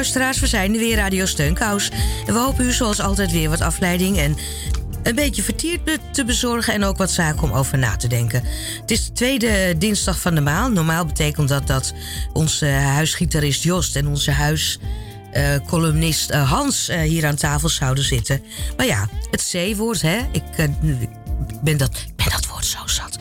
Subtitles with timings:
[0.00, 0.40] Luisteraars.
[0.40, 1.90] We zijn er weer, Radio Steunkous.
[2.26, 4.36] En we hopen u zoals altijd weer wat afleiding en
[5.02, 8.42] een beetje vertierd te bezorgen en ook wat zaken om over na te denken.
[8.80, 10.74] Het is de tweede dinsdag van de maand.
[10.74, 11.94] Normaal betekent dat dat
[12.32, 18.42] onze huisgitarist Jost en onze huiscolumnist uh, Hans uh, hier aan tafel zouden zitten.
[18.76, 20.18] Maar ja, het C-woord, hè?
[20.32, 20.66] Ik, uh,
[21.62, 23.18] ben, dat, ben dat woord zo zat.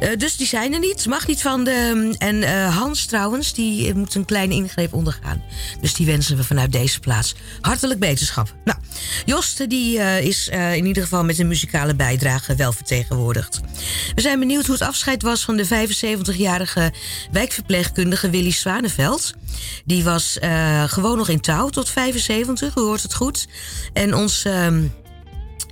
[0.00, 2.14] Uh, dus die zijn er niet, mag niet van de.
[2.18, 5.42] En uh, Hans trouwens, die moet een kleine ingreep ondergaan.
[5.80, 8.54] Dus die wensen we vanuit deze plaats hartelijk beterschap.
[8.64, 8.78] Nou,
[9.24, 13.60] Jost die, is in ieder geval met een muzikale bijdrage wel vertegenwoordigd.
[14.14, 16.92] We zijn benieuwd hoe het afscheid was van de 75-jarige
[17.32, 19.34] wijkverpleegkundige Willy Zwaneveld.
[19.84, 20.38] Die was
[20.86, 23.48] gewoon nog in touw tot 75, u hoort het goed.
[23.92, 24.46] En ons.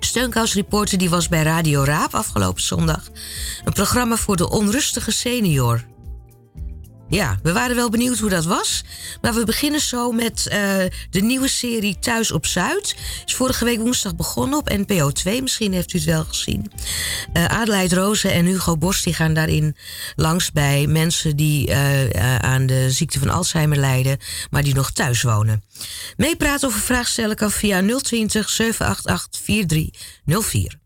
[0.04, 3.08] Steunkous-reporter die was bij Radio Raap afgelopen zondag.
[3.64, 5.84] Een programma voor de onrustige senior.
[7.10, 8.84] Ja, we waren wel benieuwd hoe dat was.
[9.20, 10.54] Maar we beginnen zo met uh,
[11.10, 12.96] de nieuwe serie Thuis op Zuid.
[13.26, 15.42] Is vorige week woensdag begonnen op NPO 2.
[15.42, 16.72] Misschien heeft u het wel gezien.
[17.32, 19.76] Uh, Adelheid Rozen en Hugo Borst die gaan daarin
[20.16, 24.18] langs bij mensen die uh, aan de ziekte van Alzheimer lijden,
[24.50, 25.62] maar die nog thuis wonen.
[26.16, 30.79] Meepraten of een stellen kan via 020 788 4304.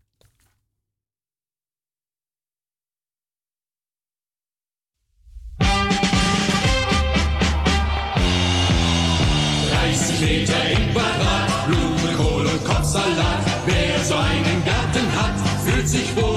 [15.95, 16.34] sich wohl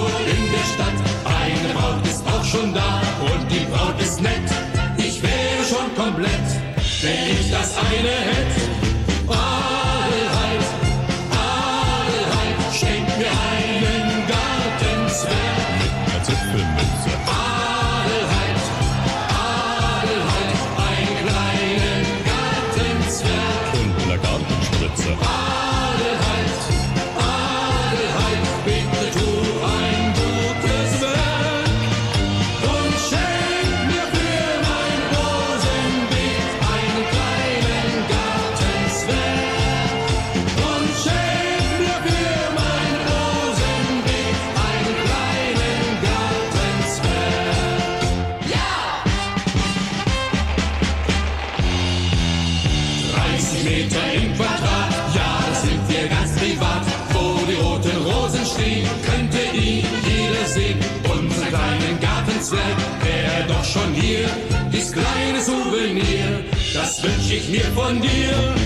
[67.75, 68.58] von dir.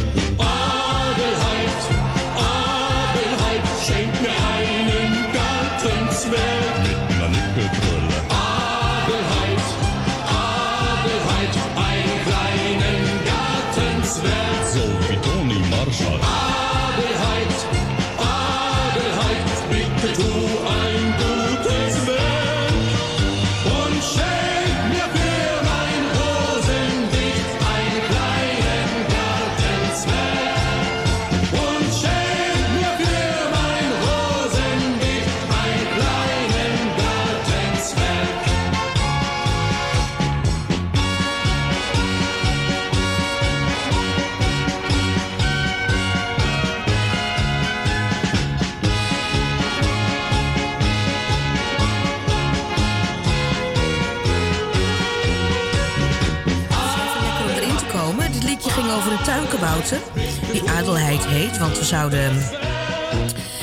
[61.32, 61.58] Heet.
[61.58, 62.32] Want we zouden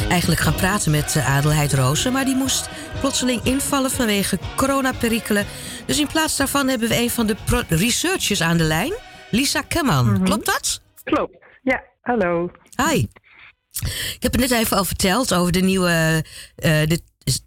[0.09, 2.11] eigenlijk gaan praten met eh, Adelheid Rozen.
[2.11, 5.45] Maar die moest plotseling invallen vanwege coronaperikelen.
[5.85, 7.35] Dus in plaats daarvan hebben we een van de
[7.69, 8.93] researchers aan de lijn.
[9.31, 10.23] Lisa Kemman.
[10.23, 10.81] Klopt dat?
[11.03, 11.37] Klopt.
[11.63, 12.51] Ja, hallo.
[12.87, 13.05] Hi.
[14.13, 16.23] Ik heb het net even al verteld over de nieuwe
[16.55, 17.01] eh, de,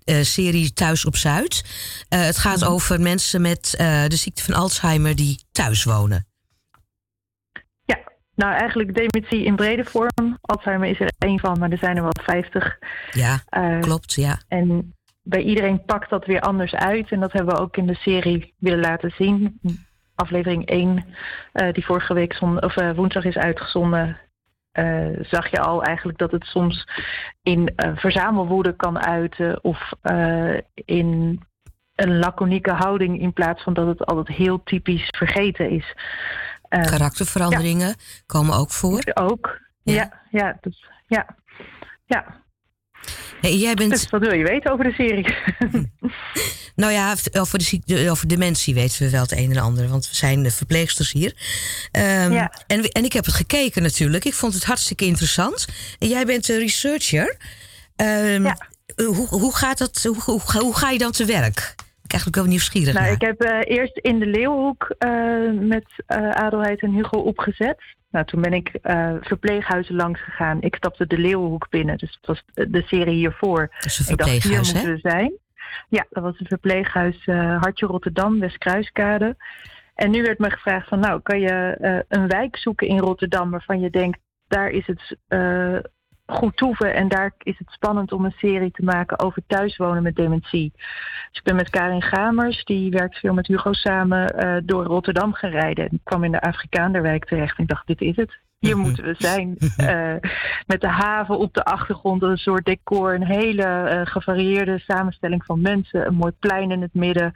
[0.04, 1.64] eh, serie Thuis op Zuid.
[2.08, 3.74] Het gaat over mensen met
[4.08, 6.26] de ziekte van Alzheimer die thuis wonen.
[8.42, 10.38] Nou eigenlijk dementie in brede vorm.
[10.40, 12.78] Alzheimer is er één van, maar er zijn er wel 50.
[13.10, 14.40] Ja, Eh, klopt, ja.
[14.48, 17.10] En bij iedereen pakt dat weer anders uit.
[17.10, 19.60] En dat hebben we ook in de serie willen laten zien.
[20.14, 21.04] Aflevering 1,
[21.52, 24.20] eh, die vorige week zon, of, eh, woensdag is uitgezonden,
[25.20, 26.88] zag je al eigenlijk dat het soms
[27.42, 31.40] in uh, verzamelwoede kan uiten of uh, in
[31.94, 35.94] een laconieke houding in plaats van dat het altijd heel typisch vergeten is.
[36.80, 37.94] Karakterveranderingen ja.
[38.26, 39.00] komen ook voor?
[39.14, 41.36] Ook, ja, ja, ja, dus, ja.
[42.04, 42.40] ja.
[43.40, 43.90] Hey, jij bent...
[43.90, 45.34] Dus wat wil je weten over de serie?
[46.82, 50.14] nou ja, over, de, over dementie weten we wel het een en ander, want we
[50.14, 51.34] zijn de verpleegsters hier.
[51.92, 52.52] Um, ja.
[52.66, 54.24] en, en ik heb het gekeken natuurlijk.
[54.24, 55.66] Ik vond het hartstikke interessant.
[55.98, 57.36] En jij bent een researcher.
[57.96, 58.56] Um, ja.
[58.96, 61.74] hoe, hoe, gaat dat, hoe, hoe, hoe, ga je dan te werk?
[62.04, 63.14] Ik eigenlijk wel nieuwsgierig nou, naar.
[63.14, 67.82] Ik heb uh, eerst in de Leeuwhoek uh, met uh, Adelheid en Hugo opgezet.
[68.10, 68.70] Nou, toen ben ik
[69.20, 70.62] verpleeghuizen langs gegaan.
[70.62, 73.70] Ik stapte de Leeuwenhoek binnen, dus dat was de serie hiervoor.
[73.74, 74.88] Dat is een verpleeghuis, ik dacht, hier hè?
[74.88, 75.32] moeten we zijn.
[75.88, 77.24] Ja, dat was een verpleeghuis
[77.60, 79.36] Hartje Rotterdam, Westkruiskade.
[79.94, 81.76] En nu werd me gevraagd van, nou, kan je
[82.08, 85.16] een wijk zoeken in Rotterdam waarvan je denkt, daar is het
[86.32, 90.16] goed toeven en daar is het spannend om een serie te maken over thuiswonen met
[90.16, 90.72] dementie.
[90.74, 95.32] Dus ik ben met Karin Gamers, die werkt veel met Hugo samen, uh, door Rotterdam
[95.32, 95.84] gaan rijden.
[95.84, 98.38] Ik kwam in de Afrikaanderwijk terecht en ik dacht, dit is het.
[98.58, 99.56] Hier moeten we zijn.
[99.78, 100.14] Uh,
[100.66, 105.60] met de haven op de achtergrond, een soort decor, een hele uh, gevarieerde samenstelling van
[105.60, 107.32] mensen, een mooi plein in het midden.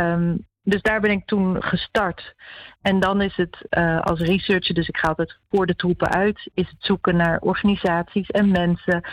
[0.00, 2.34] Um, dus daar ben ik toen gestart.
[2.82, 6.50] En dan is het uh, als researcher, dus ik ga altijd voor de troepen uit,
[6.54, 9.08] is het zoeken naar organisaties en mensen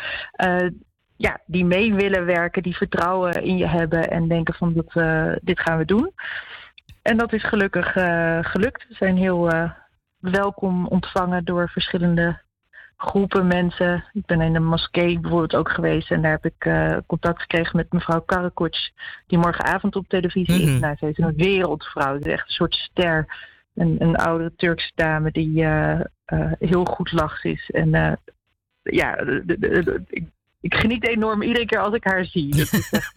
[0.46, 0.70] uh,
[1.18, 5.32] ja, die mee willen werken, die vertrouwen in je hebben en denken van dat, uh,
[5.42, 6.12] dit gaan we doen.
[7.02, 7.92] En dat is gelukkig
[8.52, 8.86] gelukt.
[8.88, 9.52] We zijn heel
[10.20, 12.42] welkom ontvangen door verschillende
[12.98, 14.04] groepen mensen.
[14.14, 17.78] Ik ben in de moskee bijvoorbeeld ook geweest en daar heb ik uh, contact gekregen
[17.78, 18.76] met mevrouw Karakoc,
[19.28, 20.80] die morgenavond op televisie is.
[20.80, 23.52] Nou, ze is een wereldvrouw, ze is echt een soort ster.
[23.76, 26.00] Een, een oude Turkse dame die uh,
[26.34, 27.70] uh, heel goed lacht is.
[27.70, 28.20] En
[28.84, 30.24] ja, de, de, de, ik,
[30.62, 32.56] ik, geniet enorm iedere keer als ik haar zie.
[32.56, 33.14] Dat is echt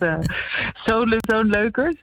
[0.85, 1.95] zo'n zo leuker.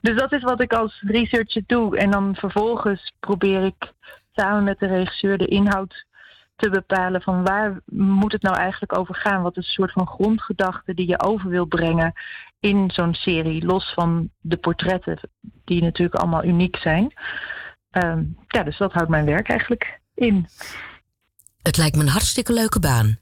[0.00, 1.96] dus dat is wat ik als researcher doe.
[1.96, 3.92] En dan vervolgens probeer ik
[4.32, 6.04] samen met de regisseur de inhoud
[6.56, 9.42] te bepalen van waar moet het nou eigenlijk over gaan?
[9.42, 12.12] Wat is een soort van grondgedachte die je over wil brengen
[12.64, 15.18] in zo'n serie, los van de portretten,
[15.64, 17.12] die natuurlijk allemaal uniek zijn.
[17.90, 20.48] Um, ja, dus dat houdt mijn werk eigenlijk in.
[21.62, 23.18] Het lijkt me een hartstikke leuke baan.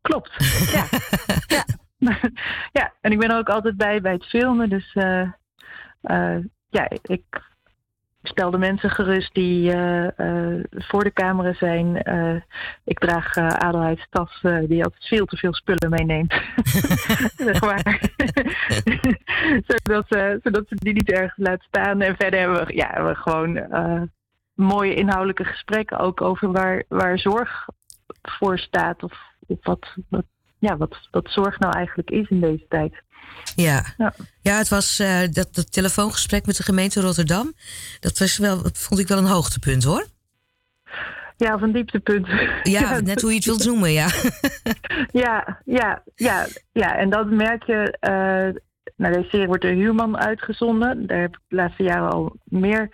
[0.00, 0.32] Klopt,
[0.72, 0.86] ja.
[1.56, 1.64] ja.
[2.80, 5.30] ja, en ik ben er ook altijd bij bij het filmen, dus uh,
[6.02, 6.36] uh,
[6.68, 7.55] ja, ik
[8.28, 12.08] stel de mensen gerust die uh, uh, voor de camera zijn.
[12.08, 12.40] Uh,
[12.84, 16.32] ik draag uh, Adelheid tas die altijd veel te veel spullen meeneemt.
[17.48, 18.10] zeg maar.
[19.66, 22.00] zodat, ze, zodat ze die niet ergens laat staan.
[22.00, 23.68] En verder hebben we, ja, hebben we gewoon
[24.54, 27.66] mooie inhoudelijke gesprekken ook over waar, waar zorg
[28.22, 29.02] voor staat.
[29.02, 29.12] Of,
[29.46, 30.24] of wat, wat,
[30.58, 33.04] ja, wat, wat zorg nou eigenlijk is in deze tijd.
[33.54, 33.84] Ja.
[33.96, 34.56] ja, ja.
[34.56, 37.52] het was uh, dat, dat telefoongesprek met de gemeente Rotterdam.
[38.00, 40.06] Dat was wel, vond ik wel een hoogtepunt hoor.
[41.36, 42.28] Ja, of een dieptepunt.
[42.62, 44.08] Ja, net hoe je het wilt noemen, ja.
[45.24, 46.96] ja, ja, ja, ja.
[46.96, 47.96] En dat merk je.
[48.00, 48.62] Uh,
[48.96, 51.06] nou, deze serie wordt door Huurman uitgezonden.
[51.06, 52.90] Daar heb ik de laatste jaren al meer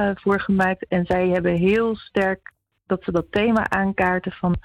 [0.00, 0.86] uh, voor gemaakt.
[0.88, 2.52] En zij hebben heel sterk
[2.86, 4.56] dat ze dat thema aankaarten van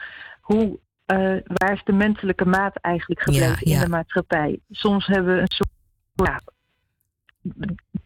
[0.42, 0.80] hoe
[1.14, 3.76] uh, waar is de menselijke maat eigenlijk gebleven ja, ja.
[3.76, 4.60] in de maatschappij?
[4.70, 5.70] Soms hebben we een soort
[6.14, 6.42] ja,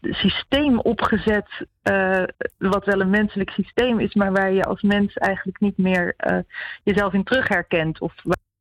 [0.00, 2.24] systeem opgezet, uh,
[2.58, 6.38] wat wel een menselijk systeem is, maar waar je als mens eigenlijk niet meer uh,
[6.82, 8.14] jezelf in terug herkent of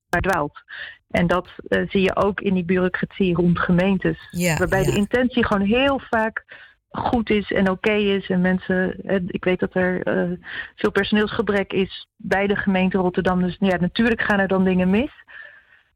[0.09, 0.63] waar dwaalt.
[1.09, 4.17] En dat zie je ook in die bureaucratie rond gemeentes,
[4.57, 6.45] waarbij de intentie gewoon heel vaak
[6.89, 8.29] goed is en oké okay is.
[8.29, 8.95] En mensen,
[9.27, 10.37] ik weet dat er uh,
[10.75, 13.41] veel personeelsgebrek is bij de gemeente Rotterdam.
[13.41, 15.11] Dus ja, natuurlijk gaan er dan dingen mis.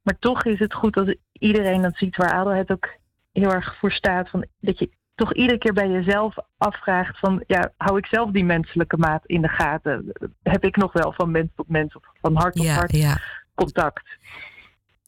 [0.02, 2.90] Maar toch is het goed dat iedereen dat ziet waar Adelheid ook
[3.32, 4.30] heel erg voor staat.
[4.30, 8.46] Van, dat je toch iedere keer bij jezelf afvraagt van, ja, hou ik zelf die
[8.46, 10.12] menselijke maat in de gaten?
[10.44, 13.18] Heb ik nog wel van mens tot mens of van hart tot ja, hart ja.
[13.56, 14.04] contact?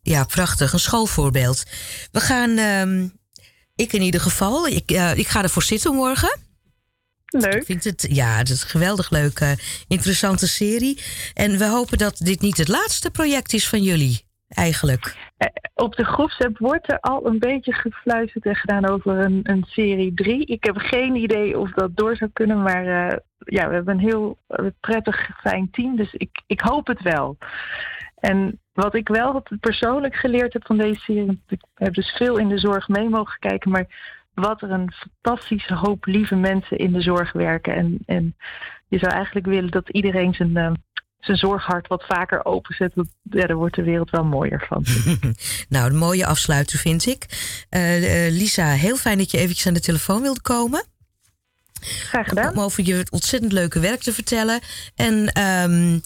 [0.01, 0.74] Ja, prachtig.
[0.74, 1.63] Een schoolvoorbeeld.
[2.12, 2.58] We gaan...
[2.58, 3.24] Um
[3.75, 4.67] ik in ieder geval.
[4.67, 6.39] Ik, uh, ik ga ervoor zitten morgen.
[7.25, 7.53] Leuk.
[7.53, 11.00] Ik vind het, ja, het is een geweldig leuke, interessante serie.
[11.34, 15.15] En we hopen dat dit niet het laatste project is van jullie, eigenlijk.
[15.38, 19.65] Eh, op de groepsapp wordt er al een beetje gefluisterd en gedaan over een, een
[19.67, 20.46] serie 3.
[20.46, 24.10] Ik heb geen idee of dat door zou kunnen, maar uh, ja, we hebben een
[24.10, 24.38] heel
[24.79, 25.96] prettig, fijn team.
[25.96, 27.38] Dus ik, ik hoop het wel.
[28.16, 32.48] En wat ik wel persoonlijk geleerd heb van deze serie, ik heb dus veel in
[32.48, 33.88] de zorg mee mogen kijken, maar
[34.34, 37.76] wat er een fantastische hoop lieve mensen in de zorg werken.
[37.76, 38.36] En, en
[38.88, 40.72] je zou eigenlijk willen dat iedereen zijn, uh,
[41.20, 44.86] zijn zorghart wat vaker openzet, ja, daar wordt de wereld wel mooier van.
[45.70, 47.26] Nou, een mooie afsluiter vind ik.
[47.70, 50.84] Eh, eh, Lisa, heel fijn dat je eventjes aan de telefoon wilde komen.
[51.82, 52.54] Graag gedaan.
[52.54, 54.60] Om over je ontzettend leuke werk te vertellen.
[54.96, 56.00] En ehm,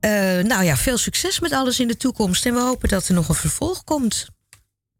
[0.00, 0.10] eh,
[0.44, 2.46] nou ja, veel succes met alles in de toekomst.
[2.46, 4.28] En we hopen dat er nog een vervolg komt.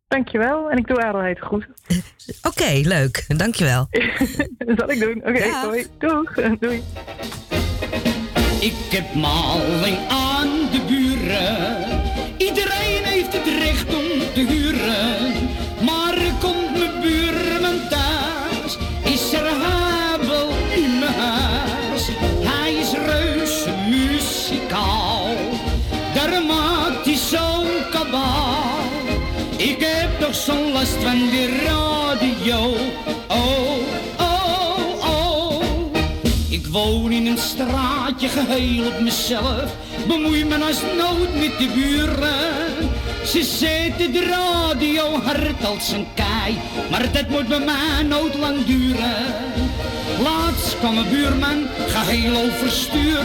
[0.08, 0.70] Dankjewel.
[0.70, 1.66] En ik doe Adelheid goed.
[2.50, 3.24] Oké, leuk.
[3.28, 3.88] Dankjewel.
[4.58, 5.16] dat zal ik doen.
[5.24, 5.62] Oké, Dag.
[5.64, 5.86] hoi.
[5.98, 6.34] Doeg.
[6.60, 6.82] Doei.
[8.60, 11.89] Ik heb maling aan de buren.
[30.80, 32.58] Last van die radio.
[33.28, 33.80] Oh,
[34.18, 35.62] oh, oh.
[36.48, 39.76] Ik woon in een straatje geheel op mezelf.
[40.06, 42.88] Bemoei me als nood met de buren.
[43.24, 46.58] Ze zetten de radio hard als een kei.
[46.90, 49.24] Maar dat moet bij mij nooit lang duren.
[50.22, 53.24] Laatst kwam een buurman, geheel overstuur.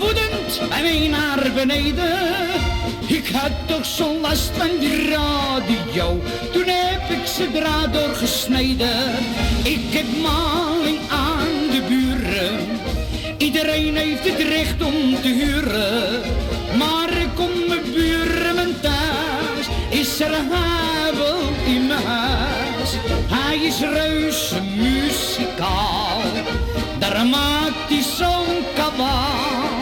[0.00, 2.75] Woedend bij mij naar beneden.
[3.06, 6.20] Ik had toch zo'n last van die radio.
[6.52, 9.14] Toen heb ik ze draad doorgesneden.
[9.62, 12.58] Ik heb maling aan de buren.
[13.38, 16.20] Iedereen heeft het recht om te huren.
[16.78, 22.90] Maar komt mijn buurman thuis, is er habel in mijn huis.
[23.28, 26.20] Hij is reuze muzikaal,
[26.98, 29.76] daar maakt hij zo'n kabaal.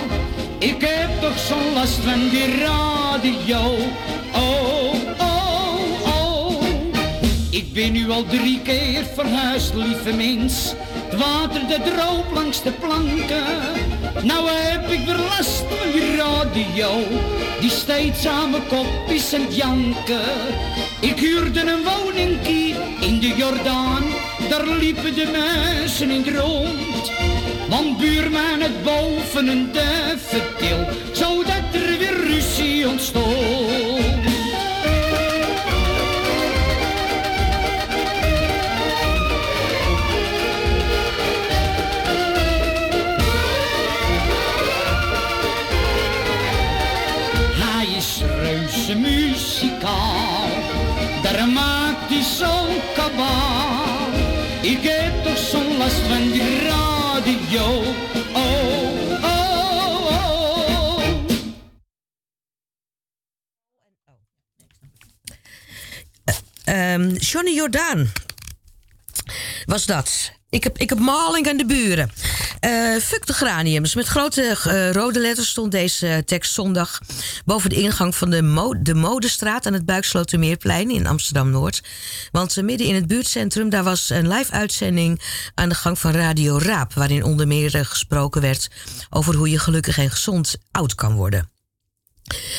[0.58, 0.82] Ik
[1.34, 3.60] toch zo'n last van die radio.
[4.34, 6.62] Oh, oh, oh.
[7.50, 10.74] Ik ben nu al drie keer verhuisd, lieve mens.
[11.08, 13.44] Het water dat droopt langs de planken.
[14.22, 16.90] Nou heb ik weer last van die radio.
[17.60, 20.32] Die steeds aan mijn kop is aan het janken.
[21.00, 24.02] Ik huurde een woningkie in de Jordaan.
[24.48, 27.33] Daar liepen de mensen in het rond.
[27.68, 29.70] Want buurman het boven een
[30.16, 33.24] vertil, zodat er weer ruzie ontstond.
[47.56, 50.48] Hij is reuze muzikaal,
[51.22, 54.08] daar maakt hij zo'n kabaal.
[54.60, 56.58] Ik heb toch zo'n last van die
[57.54, 57.82] radio.
[58.34, 61.02] Oh, oh, oh.
[66.64, 68.12] Ehm Johnny Jordaan
[69.64, 70.32] was dat.
[70.54, 72.10] Ik heb, ik heb maling aan de buren.
[72.60, 73.94] Eh, fuck de graniums.
[73.94, 77.00] Met grote eh, rode letters stond deze tekst zondag
[77.44, 81.82] boven de ingang van de, Mo- de Modestraat aan het Buikslotermeerplein in Amsterdam-Noord.
[82.32, 85.20] Want eh, midden in het buurtcentrum, daar was een live uitzending
[85.54, 88.70] aan de gang van Radio Raap, waarin onder meer eh, gesproken werd
[89.10, 91.53] over hoe je gelukkig en gezond oud kan worden.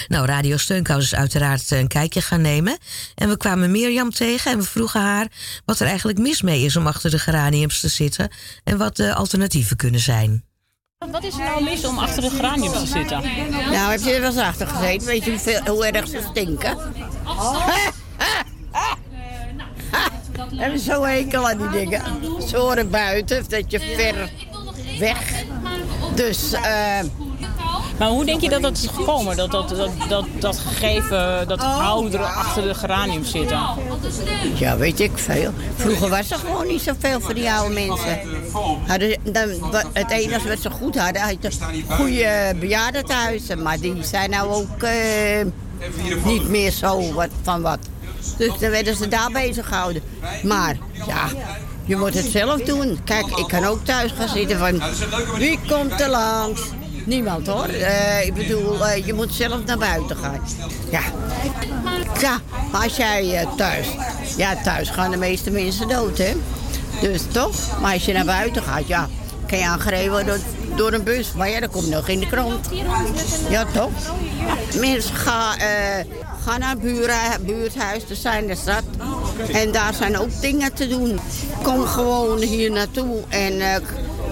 [0.07, 2.77] Nou, Radio Steunkous is uiteraard een kijkje gaan nemen.
[3.15, 5.27] En we kwamen Mirjam tegen en we vroegen haar
[5.65, 8.31] wat er eigenlijk mis mee is om achter de geraniums te zitten.
[8.63, 10.43] En wat de alternatieven kunnen zijn.
[11.11, 13.21] Wat is er nou mis om achter de geraniums te zitten?
[13.71, 15.07] Nou, heb je er wel eens achter gezeten?
[15.07, 16.77] Weet je hoeveel, hoe erg ze stinken?
[20.49, 22.01] We hebben zo hekel aan die dingen.
[22.47, 24.29] Ze horen buiten, dat je ver
[24.99, 25.43] weg.
[26.15, 26.99] Dus, eh,
[27.97, 29.37] Maar hoe denk je dat dat is gekomen?
[29.37, 33.59] Dat dat, dat, dat, dat gegeven, dat ouderen achter de geraniums zitten?
[34.55, 35.53] ja, weet ik veel.
[35.75, 38.19] Vroeger was er gewoon niet zoveel voor die oude mensen.
[38.87, 39.17] Hadden,
[39.93, 41.51] het enige wat ze goed hadden, hadden
[41.89, 43.61] goede bejaardentehuizen.
[43.61, 45.45] Maar die zijn nou ook eh,
[46.23, 47.79] niet meer zo wat, van wat.
[48.37, 50.01] Dus dan werden ze daar bezig gehouden.
[50.43, 50.77] Maar
[51.07, 51.27] ja,
[51.85, 52.99] je moet het zelf doen.
[53.03, 54.81] Kijk, ik kan ook thuis gaan zitten van
[55.37, 56.61] wie komt er langs?
[57.05, 57.65] Niemand hoor.
[57.65, 60.39] Eh, ik bedoel, eh, je moet zelf naar buiten gaan.
[60.91, 61.01] Ja.
[62.19, 62.39] Ja,
[62.71, 63.87] als jij eh, thuis...
[64.37, 66.33] Ja, thuis gaan de meeste mensen dood, hè?
[67.01, 67.79] Dus toch?
[67.81, 69.09] Maar als je naar buiten gaat, ja...
[69.47, 71.33] Kan je aangereden worden door, door een bus.
[71.33, 72.69] Maar ja, dat komt nog in de krant.
[73.49, 73.91] Ja, toch?
[74.79, 75.57] Mensen gaan,
[76.45, 78.83] gaan naar buren, buurthuis, er zijn er zat.
[79.51, 81.19] En daar zijn ook dingen te doen.
[81.63, 83.61] Kom gewoon hier naartoe en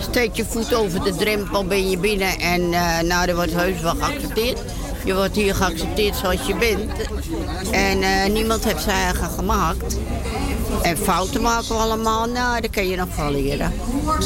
[0.03, 2.39] steek je voet over de drempel, ben je binnen.
[2.39, 4.59] En eh, nou, er wordt heus wel geaccepteerd.
[5.05, 6.91] Je wordt hier geaccepteerd zoals je bent.
[7.71, 9.97] En eh, niemand heeft zijn eigen gemaakt.
[10.81, 13.73] En fouten maken we allemaal, nou, daar kun je nog van leren.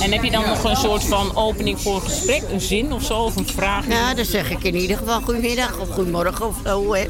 [0.01, 3.19] En heb je dan nog een soort van opening voor gesprek, een zin of zo,
[3.19, 3.87] of een vraag?
[3.87, 6.93] Nou, dan zeg ik in ieder geval goedemiddag of goedemorgen of zo.
[6.93, 7.05] Hè.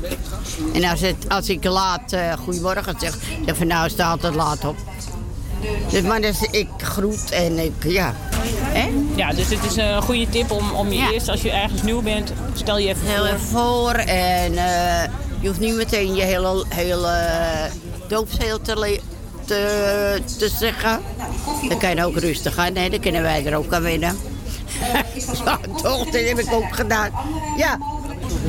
[0.73, 4.65] En als, het, als ik laat uh, goedemorgen zeg, zeg van nou staat het laat
[4.65, 4.75] op.
[5.89, 8.15] Dus, maar dus ik groet en ik, ja.
[8.73, 8.89] Hè?
[9.15, 12.01] Ja, dus het is een goede tip om, om je eerst, als je ergens nieuw
[12.01, 13.25] bent, stel je even Heel voor.
[13.25, 15.03] even voor en uh,
[15.39, 17.15] je hoeft niet meteen je hele, hele
[18.07, 18.99] doopseel te,
[19.45, 20.99] te, te zeggen.
[21.69, 22.89] Dan kan je ook rustig aan, hè?
[22.89, 24.17] dan kunnen wij er ook aan winnen.
[25.45, 27.11] ja, toch, dat heb ik ook gedaan.
[27.57, 27.79] Ja,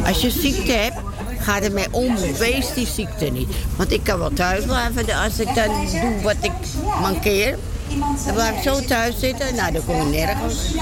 [0.07, 0.97] als je ziekte hebt,
[1.39, 2.17] ga ermee om.
[2.39, 3.49] Wees die ziekte niet.
[3.77, 6.53] Want ik kan wel thuis blijven als ik dan doe wat ik
[7.01, 7.59] mankeer.
[8.25, 9.55] Dan blijf ik zo thuis zitten.
[9.55, 10.75] Nou, dan kom ik nergens.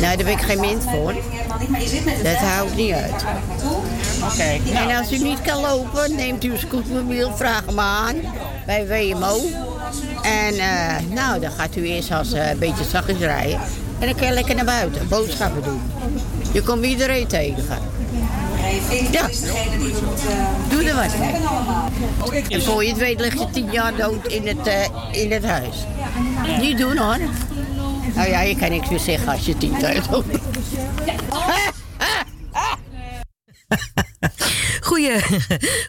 [0.00, 1.14] Nou, daar ben ik geen mens voor.
[2.22, 3.24] Dat hou ik niet uit.
[4.24, 4.72] Oké.
[4.74, 8.16] En als u niet kan lopen, neemt u een scootmobiel, vraag hem aan
[8.66, 9.40] bij WMO.
[10.22, 13.60] En uh, nou, dan gaat u eerst als uh, een beetje zachtjes rijden.
[13.98, 15.80] En dan kan je lekker naar buiten, boodschappen doen.
[16.52, 17.97] Je komt iedereen tegen.
[19.10, 19.28] Ja,
[20.68, 21.32] doe er wat mee.
[22.48, 25.44] En voor je het weet lig je tien jaar dood in het, uh, in het
[25.44, 25.76] huis.
[26.60, 27.18] Niet doen hoor.
[28.14, 30.24] Nou ja, je kan niks meer zeggen als je tien jaar dood
[34.80, 35.20] Goeie,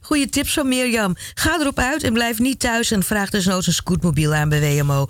[0.02, 1.16] goeie tips van Mirjam.
[1.34, 5.08] Ga erop uit en blijf niet thuis en vraag desnoods een scootmobiel aan bij WMO.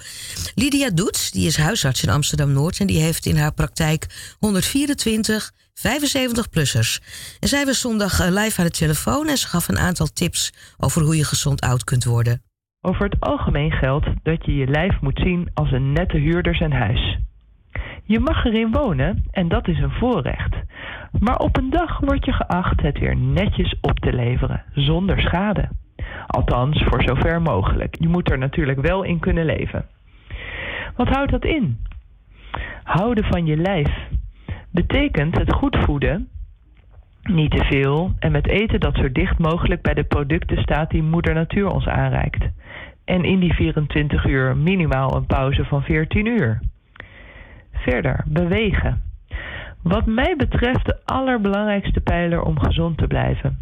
[0.55, 2.79] Lydia Doets, die is huisarts in Amsterdam-Noord...
[2.79, 4.05] en die heeft in haar praktijk
[4.39, 5.51] 124
[5.88, 7.00] 75-plussers.
[7.39, 9.27] En zij was zondag live aan de telefoon...
[9.27, 12.41] en ze gaf een aantal tips over hoe je gezond oud kunt worden.
[12.81, 16.71] Over het algemeen geldt dat je je lijf moet zien als een nette huurder zijn
[16.74, 17.17] huis.
[18.03, 20.55] Je mag erin wonen en dat is een voorrecht.
[21.19, 25.69] Maar op een dag word je geacht het weer netjes op te leveren, zonder schade.
[26.27, 27.95] Althans, voor zover mogelijk.
[28.00, 29.86] Je moet er natuurlijk wel in kunnen leven.
[30.95, 31.86] Wat houdt dat in?
[32.83, 33.89] Houden van je lijf
[34.71, 36.27] betekent het goed voeden,
[37.23, 41.03] niet te veel en met eten dat zo dicht mogelijk bij de producten staat die
[41.03, 42.46] moeder natuur ons aanreikt.
[43.05, 46.59] En in die 24 uur minimaal een pauze van 14 uur.
[47.72, 49.01] Verder, bewegen.
[49.83, 53.57] Wat mij betreft de allerbelangrijkste pijler om gezond te blijven.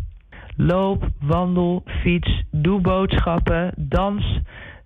[0.56, 4.40] Loop, wandel, fiets, doe boodschappen, dans.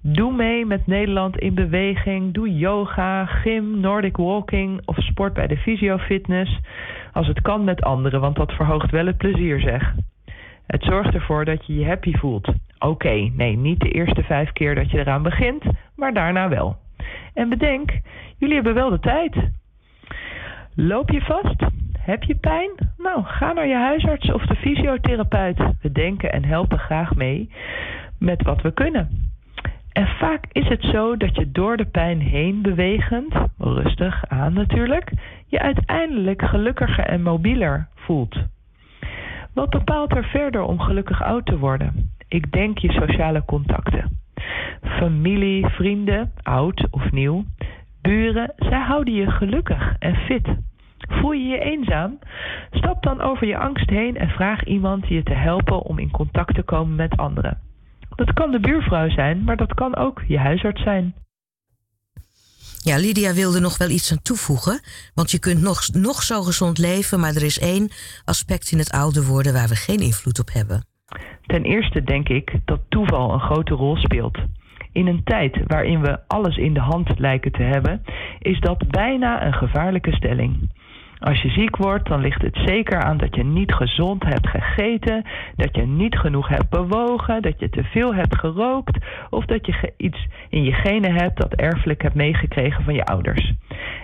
[0.04, 2.34] Doe mee met Nederland in beweging.
[2.34, 6.60] Doe yoga, gym, Nordic walking of sport bij de fysiofitness.
[7.14, 9.94] Als het kan met anderen, want dat verhoogt wel het plezier zeg.
[10.68, 12.54] Het zorgt ervoor dat je je happy voelt.
[12.80, 15.64] Oké, nee, niet de eerste vijf keer dat je eraan begint,
[15.96, 16.76] maar daarna wel.
[17.34, 17.92] En bedenk,
[18.38, 19.36] jullie hebben wel de tijd.
[20.76, 21.64] Loop je vast?
[22.00, 22.72] Heb je pijn?
[22.98, 25.58] Nou, ga naar je huisarts of de fysiotherapeut.
[25.82, 27.50] We denken en helpen graag mee
[28.20, 29.31] met wat we kunnen.
[29.91, 35.12] En vaak is het zo dat je door de pijn heen bewegend, rustig aan natuurlijk,
[35.47, 38.36] je uiteindelijk gelukkiger en mobieler voelt.
[39.54, 42.12] Wat bepaalt er verder om gelukkig oud te worden?
[42.27, 44.19] Ik denk je sociale contacten.
[44.82, 47.45] Familie, vrienden, oud of nieuw,
[48.01, 50.47] buren, zij houden je gelukkig en fit.
[50.97, 52.19] Voel je je eenzaam?
[52.71, 56.56] Stap dan over je angst heen en vraag iemand je te helpen om in contact
[56.56, 57.58] te komen met anderen.
[58.15, 61.13] Dat kan de buurvrouw zijn, maar dat kan ook je huisarts zijn.
[62.84, 64.80] Ja, Lydia wilde nog wel iets aan toevoegen.
[65.13, 67.89] Want je kunt nog, nog zo gezond leven, maar er is één
[68.26, 70.86] aspect in het ouder worden waar we geen invloed op hebben.
[71.45, 74.38] Ten eerste denk ik dat toeval een grote rol speelt.
[74.91, 78.02] In een tijd waarin we alles in de hand lijken te hebben,
[78.39, 80.69] is dat bijna een gevaarlijke stelling.
[81.22, 85.26] Als je ziek wordt, dan ligt het zeker aan dat je niet gezond hebt gegeten,
[85.56, 89.94] dat je niet genoeg hebt bewogen, dat je te veel hebt gerookt of dat je
[89.98, 93.54] iets in je genen hebt dat erfelijk hebt meegekregen van je ouders.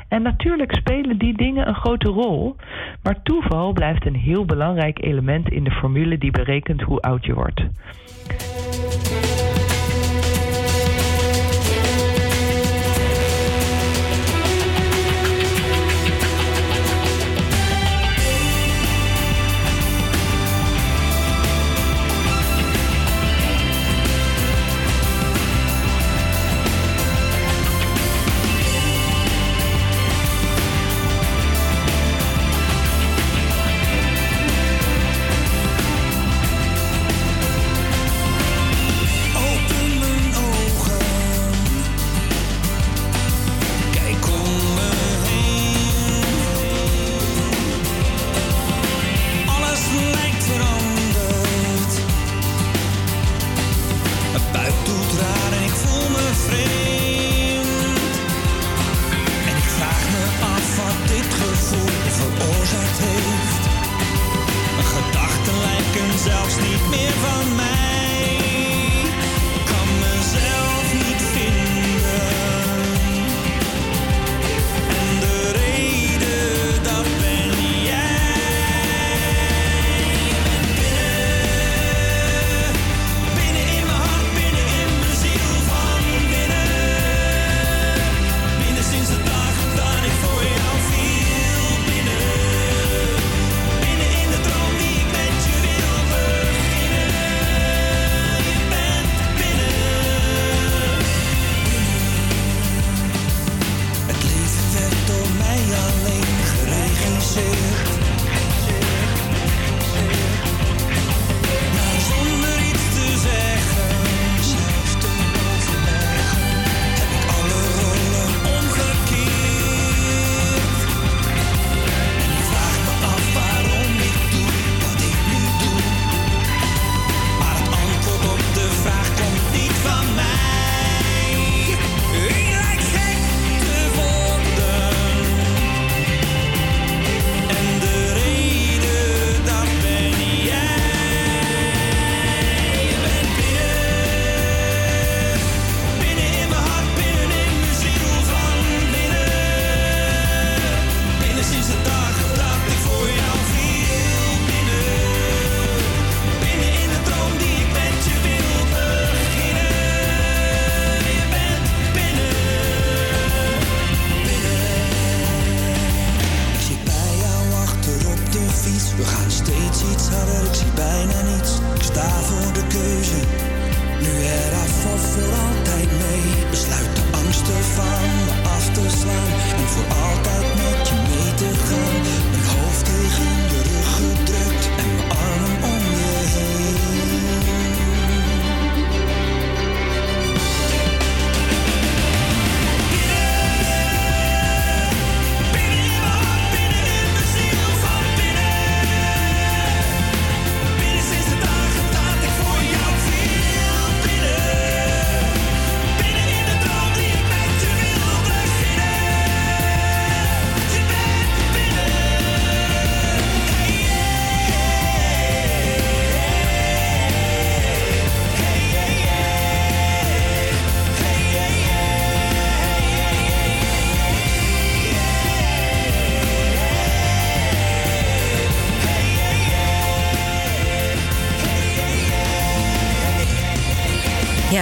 [0.07, 2.55] En natuurlijk spelen die dingen een grote rol,
[3.03, 7.33] maar toeval blijft een heel belangrijk element in de formule die berekent hoe oud je
[7.33, 7.61] wordt.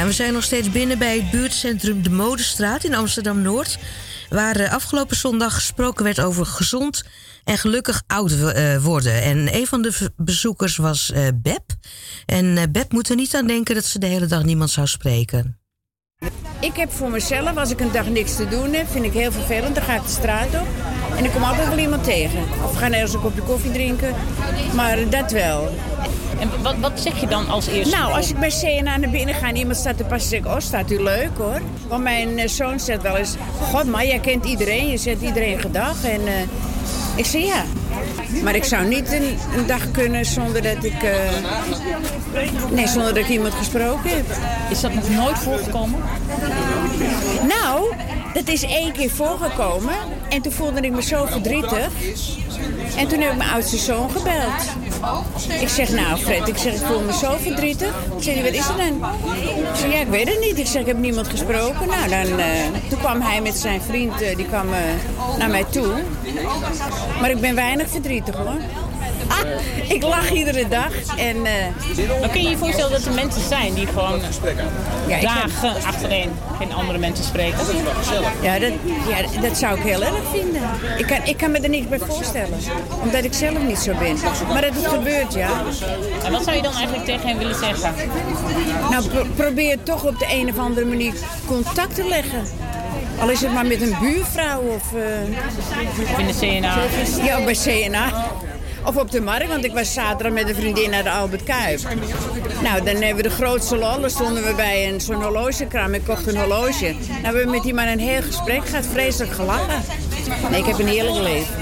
[0.06, 3.78] We zijn nog steeds binnen bij het buurtcentrum De Modestraat in Amsterdam-Noord.
[4.30, 7.04] Waar eh, afgelopen zondag gesproken werd over gezond
[7.44, 9.22] en gelukkig oud eh, worden.
[9.22, 11.64] En een van de bezoekers was eh, Beb.
[12.26, 15.60] En Beb moet er niet aan denken dat ze de hele dag niemand zou spreken.
[16.60, 19.32] Ik heb voor mezelf, als ik een dag niks te doen heb, vind ik heel
[19.32, 19.76] vervelend.
[19.76, 20.68] Dan ga ik de straat op
[21.18, 22.40] en ik kom altijd wel iemand tegen.
[22.64, 24.16] Of we gaan ergens een kopje koffie drinken.
[24.76, 25.76] Maar dat wel.
[26.40, 27.96] En wat, wat zeg je dan als eerste?
[27.96, 30.46] Nou, als ik bij CNA naar binnen ga en iemand staat te passen, zeg ik,
[30.46, 31.62] oh, staat u leuk hoor.
[31.88, 33.36] Want mijn eh, zoon zegt wel eens,
[33.72, 36.04] god maar, jij kent iedereen, je zet iedereen gedag.
[36.04, 36.34] En eh,
[37.16, 37.64] ik zeg ja.
[38.44, 41.12] Maar ik zou niet een, een dag kunnen zonder dat ik, eh,
[42.72, 44.26] nee, zonder dat ik iemand gesproken heb.
[44.70, 46.00] Is dat nog nooit voorgekomen?
[47.48, 47.94] Nou,
[48.34, 49.94] dat is één keer voorgekomen.
[50.30, 51.90] En toen voelde ik me zo verdrietig.
[52.98, 54.85] En toen heb ik mijn oudste zoon gebeld.
[55.60, 57.94] Ik zeg, nou Fred, ik zeg, ik voel me zo verdrietig.
[58.18, 59.10] Ik zeg, wat is er dan?
[59.86, 60.60] Ik ja, ik weet het niet.
[60.60, 61.88] Ik zeg, ik heb niemand gesproken.
[61.88, 62.48] Nou, dan, eh,
[62.90, 64.80] toen kwam hij met zijn vriend, eh, die kwam eh,
[65.38, 65.94] naar mij toe.
[67.22, 68.60] Maar ik ben weinig verdrietig hoor.
[69.96, 70.92] Ik lach iedere dag.
[71.18, 71.54] En, eh,
[72.22, 74.22] Dan kun je je voorstellen dat er mensen zijn die gewoon
[75.08, 77.58] Ja, dagen achtereen geen andere mensen spreken.
[78.42, 78.72] Ja dat,
[79.10, 80.62] ja, dat zou ik heel erg vinden.
[80.98, 82.58] Ik kan, ik kan me er niks bij voorstellen.
[83.02, 84.18] Omdat ik zelf niet zo ben.
[84.52, 85.50] Maar dat het gebeurt, ja.
[86.24, 87.94] En wat zou je dan eigenlijk tegen hen willen zeggen?
[88.90, 91.14] Nou, pro- probeer toch op de een of andere manier
[91.46, 92.44] contact te leggen.
[93.20, 94.84] Al is het maar met een buurvrouw of...
[94.94, 96.76] eh, in de CNA?
[97.24, 98.26] Ja, bij CNA.
[98.86, 101.80] Of op de markt, want ik was zaterdag met een vriendin naar de Albert Kuip.
[102.62, 104.02] Nou, dan hebben we de grootste lol.
[104.02, 105.94] Dan stonden we bij een zo'n horlogekraam.
[105.94, 106.86] Ik kocht een horloge.
[106.86, 108.86] Nou, we hebben met die man een heel gesprek gehad.
[108.86, 109.84] Vreselijk gelachen.
[110.50, 111.56] Nee, ik heb een heerlijk leven.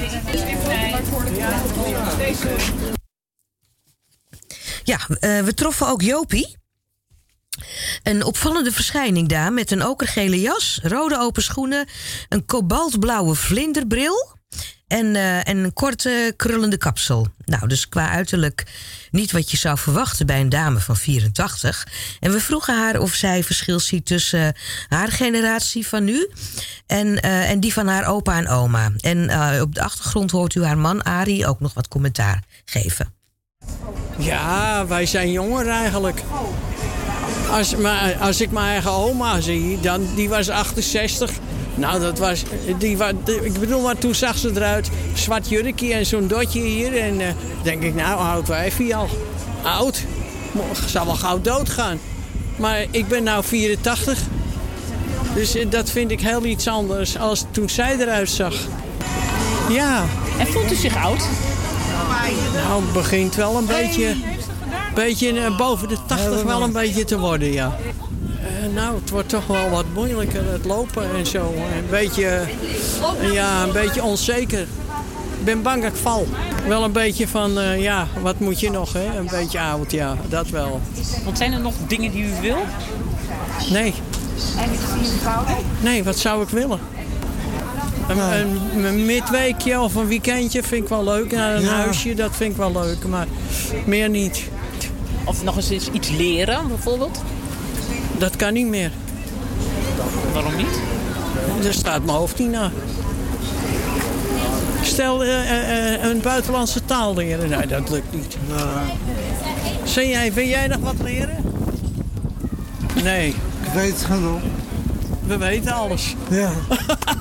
[4.84, 6.56] Ja, eh, we troffen ook Jopie.
[8.04, 11.88] Een opvallende verschijning daar met een okergele jas, rode open schoenen,
[12.30, 14.36] een kobaltblauwe vlinderbril
[14.94, 17.28] en, eh, en een korte krullende kapsel.
[17.46, 18.64] Nou, dus qua uiterlijk
[19.12, 21.88] niet wat je zou verwachten bij een dame van 84.
[22.20, 24.56] En we vroegen haar of zij verschil ziet tussen
[24.88, 26.30] haar generatie van nu
[26.88, 28.92] en, eh, en die van haar opa en oma.
[29.00, 33.14] En eh, op de achtergrond hoort u haar man Arie ook nog wat commentaar geven.
[34.18, 36.22] Ja, wij zijn jonger eigenlijk.
[37.52, 41.32] Als, maar, als ik mijn eigen oma zie, dan, die was 68.
[41.76, 42.44] Nou, dat was,
[42.78, 44.90] die, wa- de- ik bedoel, maar toen zag ze eruit.
[45.14, 46.98] Zwart jurkje en zo'n dotje hier.
[46.98, 47.28] En eh,
[47.64, 49.10] denk ik, nou, oud wijfie al.
[49.64, 50.04] Oud.
[50.86, 52.00] Zal wel gauw doodgaan.
[52.56, 54.20] Maar ik ben nou 84.
[55.36, 58.54] Dus eh, dat vind ik heel iets anders als toen zij eruit zag.
[59.70, 60.04] Ja.
[60.40, 61.24] En voelt u zich oud?
[62.54, 64.16] Nou, het begint wel een beetje,
[64.96, 67.78] beetje eh, boven de 80 wel een beetje te worden, ja.
[68.64, 71.54] Eh, nou, het wordt toch wel wat moeilijker, het lopen en zo.
[71.78, 72.42] Een beetje,
[73.32, 74.62] ja, een beetje onzeker.
[75.40, 76.28] Ik ben bang dat ik val.
[76.68, 79.18] Wel een beetje van, eh, ja, wat moet je nog, hè?
[79.18, 80.82] Een beetje oud, ja, dat wel.
[81.24, 82.58] Want zijn er nog dingen die u wil?
[83.72, 83.94] Nee.
[85.82, 86.80] Nee, wat zou ik willen?
[88.08, 91.32] Een, een, een midweekje of een weekendje vind ik wel leuk.
[91.32, 91.68] Naar een Ja.
[91.76, 93.06] huisje, dat vind ik wel leuk.
[93.08, 93.28] Maar
[93.86, 94.44] meer niet.
[95.26, 97.22] Of nog eens iets- iets leren, bijvoorbeeld?
[98.24, 98.92] Dat kan niet meer.
[100.34, 100.80] Waarom niet?
[101.62, 102.72] Daar staat mijn hoofd niet naar.
[104.82, 107.50] Stel eh, eh, eh, een buitenlandse taal leren.
[107.50, 108.38] Nee, dat lukt niet.
[109.84, 111.38] Zeg jij, wil jij nog wat leren?
[113.04, 113.28] Nee.
[113.64, 114.42] Ik weet het genoeg.
[115.28, 116.16] We weten alles.
[116.30, 116.50] Ja.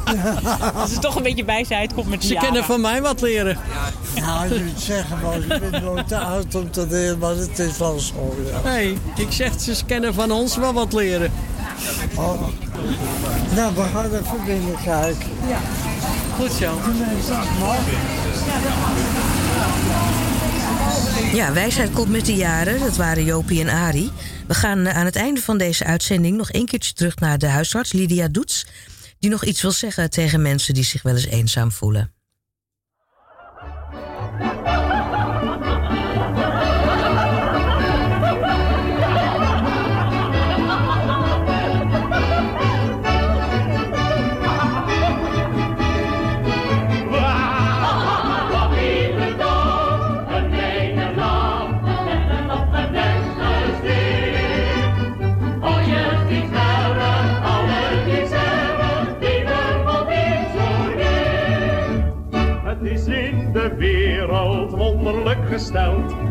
[0.75, 2.49] Als het toch een beetje bijzijd komt met die Ze jaren.
[2.49, 3.59] kunnen van mij wat leren.
[4.21, 7.59] Nou, je moet zeggen, maar ik ben nooit te oud om te leren, maar het
[7.59, 8.35] is wel zo.
[8.53, 8.71] Ja.
[8.71, 11.33] Nee, ik zeg, ze kunnen van ons wel wat leren.
[12.17, 12.43] Oh.
[13.55, 15.29] Nou, we gaan even binnen kijken.
[15.49, 15.59] Ja.
[16.39, 16.79] Goed zo.
[21.33, 22.81] Ja, wijsheid komt met de jaren.
[22.81, 24.11] Dat waren Jopie en Ari.
[24.47, 27.47] We gaan eh, aan het einde van deze uitzending nog een keertje terug naar de
[27.47, 28.67] huisarts Lydia Doets.
[29.19, 32.22] Die nog iets wil zeggen tegen mensen die zich wel eens eenzaam voelen.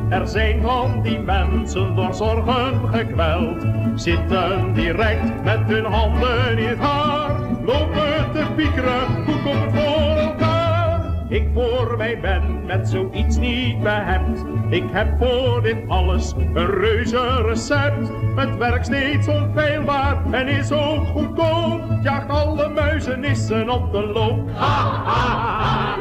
[0.10, 3.66] Er zijn van die mensen door zorgen gekweld.
[3.96, 7.32] Zitten direct met hun handen in het haar.
[7.66, 11.06] Lopen te piekeren, hoe komt het voor elkaar?
[11.30, 14.44] Ik voor mij ben met zoiets niet behept.
[14.70, 18.12] Ik heb voor dit alles een reuze recept.
[18.36, 21.82] Het werkt steeds onfeilbaar en is ook goedkoop.
[22.04, 24.50] Jaagt alle muizenissen op de loop.
[24.54, 25.96] Ha, ha,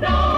[0.00, 0.33] ha.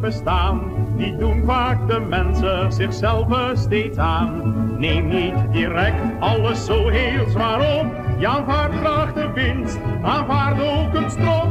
[0.00, 0.60] Bestaan,
[0.96, 4.54] die doen vaak de mensen zichzelf steeds aan.
[4.78, 7.86] Neem niet direct alles zo heel zwaar op.
[8.18, 11.48] Je graag de winst, aanvaard ook een strop.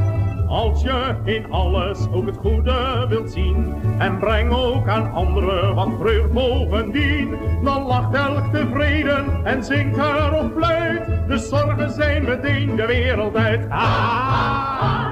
[0.48, 5.90] Als je in alles ook het goede wilt zien en breng ook aan anderen wat
[6.00, 11.06] vreugd bovendien, dan lacht elk tevreden en zingt er of fluit.
[11.28, 13.70] De zorgen zijn meteen de wereld uit.
[13.70, 14.30] Ah.
[14.80, 15.09] Lach iedere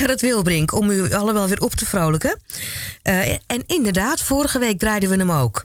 [0.00, 2.40] Gerrit Wilbrink, om u allemaal weer op te vrolijken.
[3.02, 5.62] Eh, en inderdaad, vorige week draaiden we hem ook.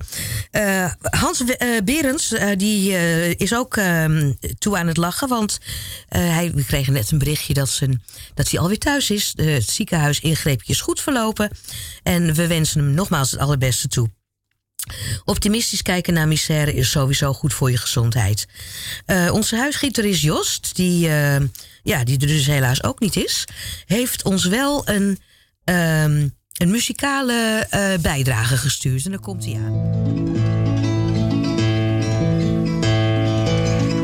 [0.51, 2.91] Eh, Hans eh, Berends, die
[3.37, 5.27] is ook ehm, toe aan het lachen.
[5.27, 5.59] Want
[6.07, 9.33] hij, we kregen net een berichtje dat, zijn, dat hij alweer thuis is.
[9.35, 11.51] Het ziekenhuisingreepje is goed verlopen.
[12.03, 14.09] En we wensen hem nogmaals het allerbeste toe.
[15.25, 18.47] Optimistisch kijken naar misère is sowieso goed voor je gezondheid.
[19.05, 21.41] Eh, onze huisgieter is Jost, die, eh,
[21.83, 23.47] ja, die er dus helaas ook niet is.
[23.85, 25.19] Heeft ons wel een,
[25.63, 29.05] ehm, een muzikale eh, bijdrage gestuurd.
[29.05, 29.93] En daar komt hij aan.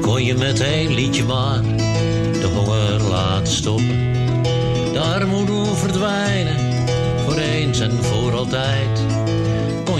[0.01, 1.61] Kon je met één liedje maar
[2.31, 4.09] de honger laten stoppen.
[4.93, 6.87] De armoede verdwijnen,
[7.25, 9.10] voor eens en voor altijd.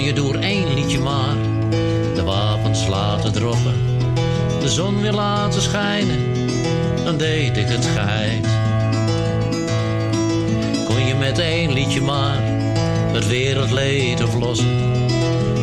[0.02, 1.36] Kon je door één liedje maar
[2.14, 3.74] de wapens laten droppen.
[4.60, 6.18] De zon weer laten schijnen,
[7.04, 8.46] dan deed ik het geheid.
[10.86, 12.38] Kon je met één liedje maar
[13.12, 14.76] het wereldleed oplossen.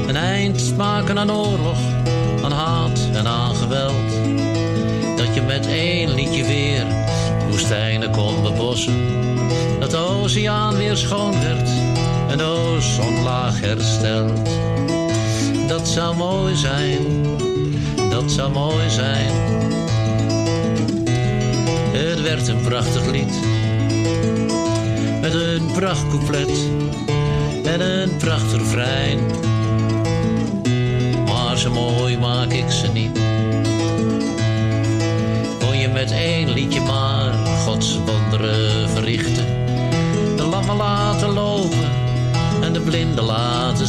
[0.08, 1.78] Een eind maken aan oorlog,
[2.44, 4.10] aan haat en aan geweld.
[5.18, 6.86] Dat je met één liedje weer
[7.50, 9.08] woestijnen kon bebossen.
[9.80, 11.70] Dat de oceaan weer schoon werd
[12.30, 14.50] en de ozon laag hersteld.
[15.68, 17.26] Dat zou mooi zijn,
[18.10, 19.32] dat zou mooi zijn.
[21.92, 23.34] Het werd een prachtig lied.
[25.22, 26.52] Met een prachtcouplet
[27.64, 29.20] en een prachtig refrein.
[31.26, 33.20] Maar zo mooi maak ik ze niet.
[35.60, 37.34] Kon je met één liedje maar
[37.66, 38.00] Gods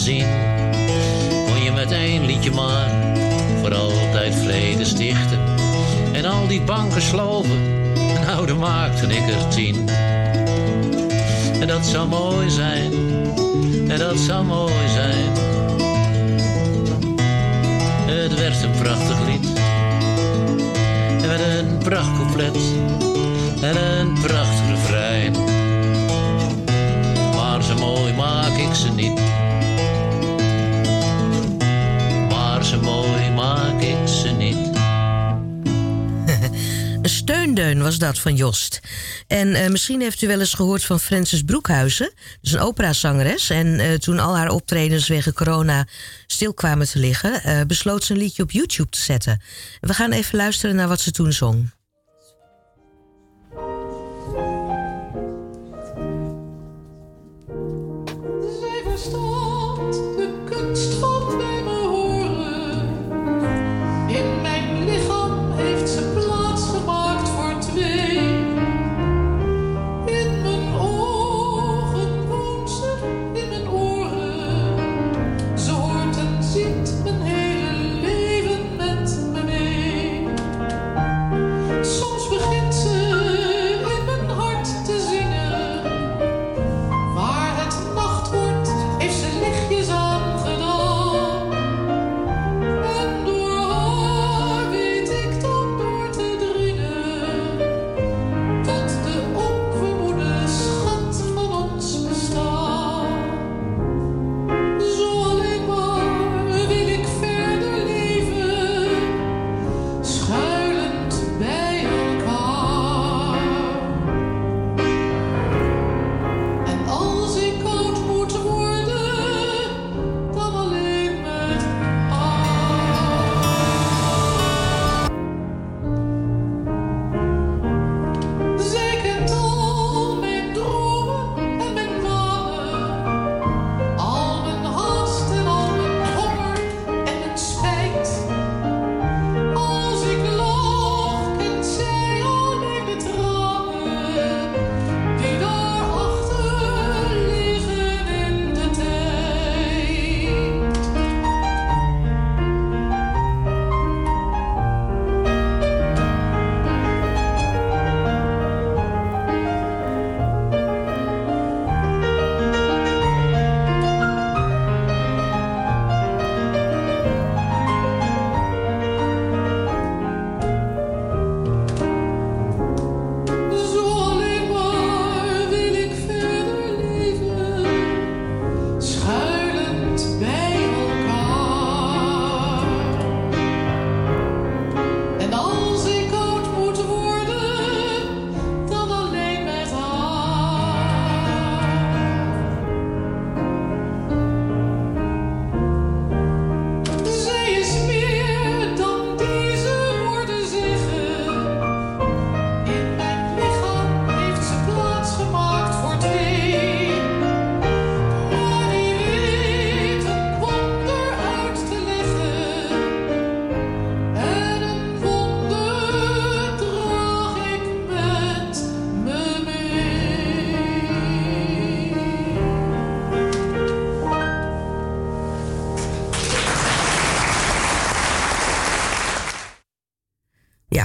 [0.01, 0.27] zien.
[1.47, 2.91] Kon je met één liedje maar
[3.61, 5.39] voor altijd vrede stichten.
[6.13, 7.59] En al die banken sloven,
[8.27, 9.89] nou dan maakte ik er tien.
[11.61, 12.93] En dat zou mooi zijn,
[13.89, 15.33] en dat zou mooi zijn.
[18.07, 19.47] Het werd een prachtig lied.
[21.23, 22.57] En met een prachtcouplet
[23.61, 24.60] en een prachtig
[37.51, 38.81] Steundeun was dat van Jost.
[39.27, 42.13] En eh, misschien heeft u wel eens gehoord van Frances Broekhuizen.
[42.41, 43.51] Dus een operazangeres.
[43.51, 45.87] En eh, toen al haar optredens wegen corona
[46.27, 47.43] stil kwamen te liggen...
[47.43, 49.41] eh, besloot ze een liedje op YouTube te zetten.
[49.81, 51.71] We gaan even luisteren naar wat ze toen zong.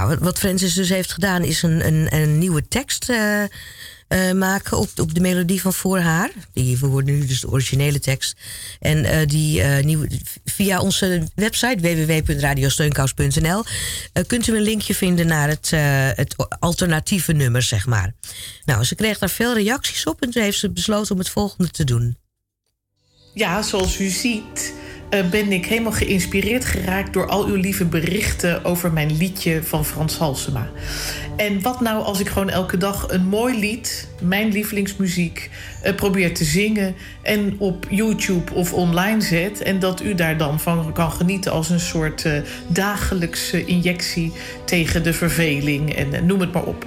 [0.08, 3.48] Ja, wat, Francis dus heeft gedaan is een, een, een nieuwe tekst eh, eh,
[4.34, 6.30] maken op, op de melodie van Voor haar.
[6.52, 8.36] Die, we nu dus de originele tekst.
[8.80, 10.08] En eh, die nieuwe,
[10.44, 13.64] via onze website www.radiosteunkous.nl
[14.26, 15.70] kunt u een linkje vinden naar het,
[16.16, 18.14] het alternatieve nummer, zeg maar.
[18.64, 21.70] Nou, ze kreeg daar veel reacties op en toen heeft ze besloten om het volgende
[21.70, 22.16] te doen.
[23.34, 24.72] Ja, zoals u ziet
[25.08, 30.18] ben ik helemaal geïnspireerd geraakt door al uw lieve berichten over mijn liedje van Frans
[30.18, 30.70] Halsema.
[31.36, 35.50] En wat nou als ik gewoon elke dag een mooi lied, mijn lievelingsmuziek,
[35.82, 40.60] eh, probeer te zingen en op YouTube of online zet en dat u daar dan
[40.60, 42.32] van kan genieten als een soort eh,
[42.66, 44.32] dagelijkse injectie
[44.64, 46.86] tegen de verveling en eh, noem het maar op.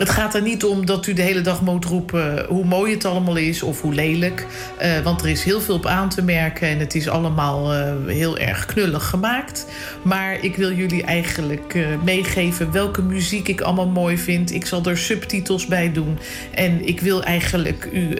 [0.00, 2.92] Het gaat er niet om dat u de hele dag moet roepen eh, hoe mooi
[2.92, 4.46] het allemaal is of hoe lelijk.
[4.78, 7.92] Eh, want er is heel veel op aan te merken en het is allemaal eh,
[8.06, 9.66] heel erg knullig gemaakt.
[10.02, 14.52] Maar ik wil jullie eigenlijk meegeven welke muziek ik allemaal mooi vind.
[14.52, 16.18] Ik zal er subtitels bij doen.
[16.54, 18.16] En ik wil eigenlijk u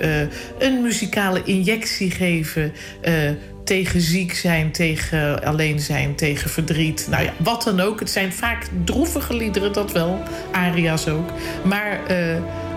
[0.59, 2.73] een muzikale injectie geven
[3.71, 7.07] tegen ziek zijn, tegen alleen zijn, tegen verdriet.
[7.11, 8.01] Nou ja, wat dan ook.
[8.01, 10.23] Het zijn vaak droevige liederen, dat wel.
[10.53, 11.31] Aria's ook.
[11.65, 12.37] Maar eh,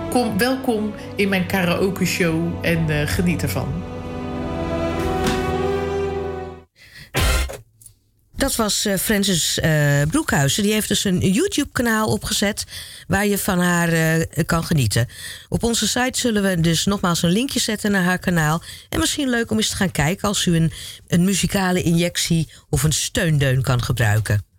[0.09, 3.92] kom, welkom in mijn karaoke show en eh, geniet ervan.
[8.43, 10.63] Dat was eh, Francis eh, Broekhuizen.
[10.63, 12.65] Die heeft dus een YouTube-kanaal opgezet
[13.07, 15.07] waar je van haar eh, kan genieten.
[15.49, 18.61] Op onze site zullen we dus nogmaals een linkje zetten naar haar kanaal.
[18.89, 20.71] En misschien leuk om eens te gaan kijken als u een,
[21.07, 24.52] een muzikale injectie of een steundeun kan gebruiken.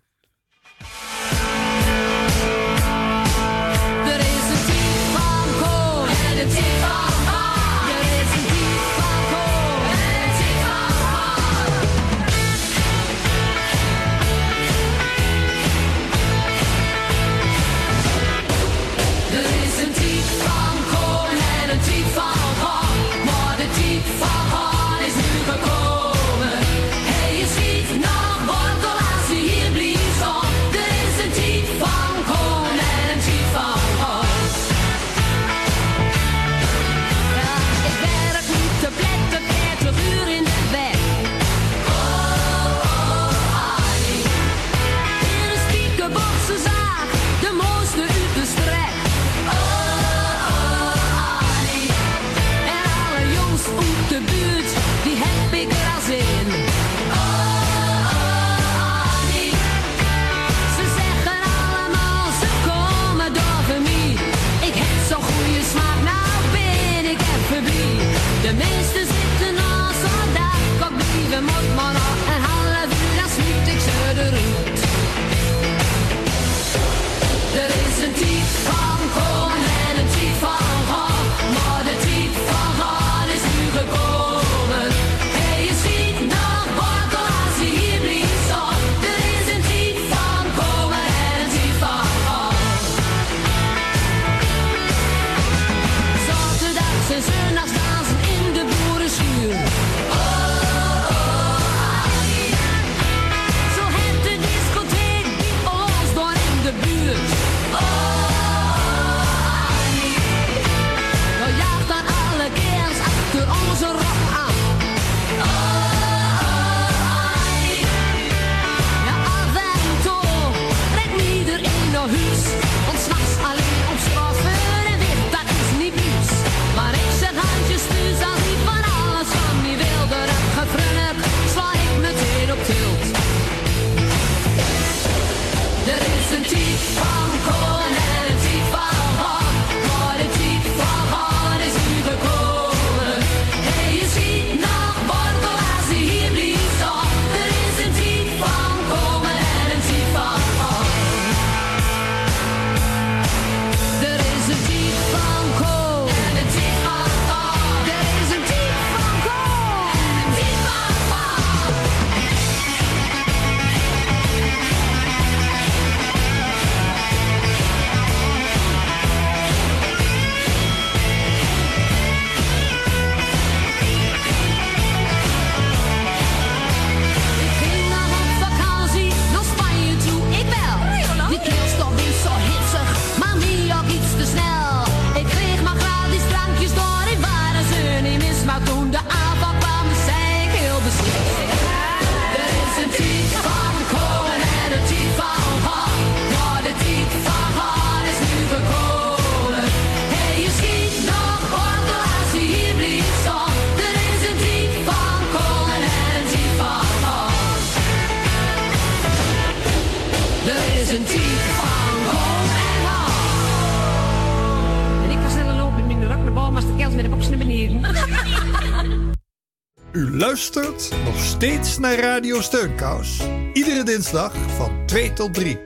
[221.79, 223.19] luistert naar Radio Steunkous.
[223.53, 225.59] Iedere dinsdag van 2 tot 3.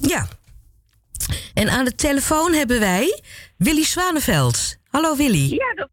[0.00, 0.26] Ja.
[1.54, 3.22] En aan de telefoon hebben wij
[3.56, 4.76] Willy Zwaneveld.
[4.90, 5.54] Hallo Willy.
[5.54, 5.88] Ja, dat,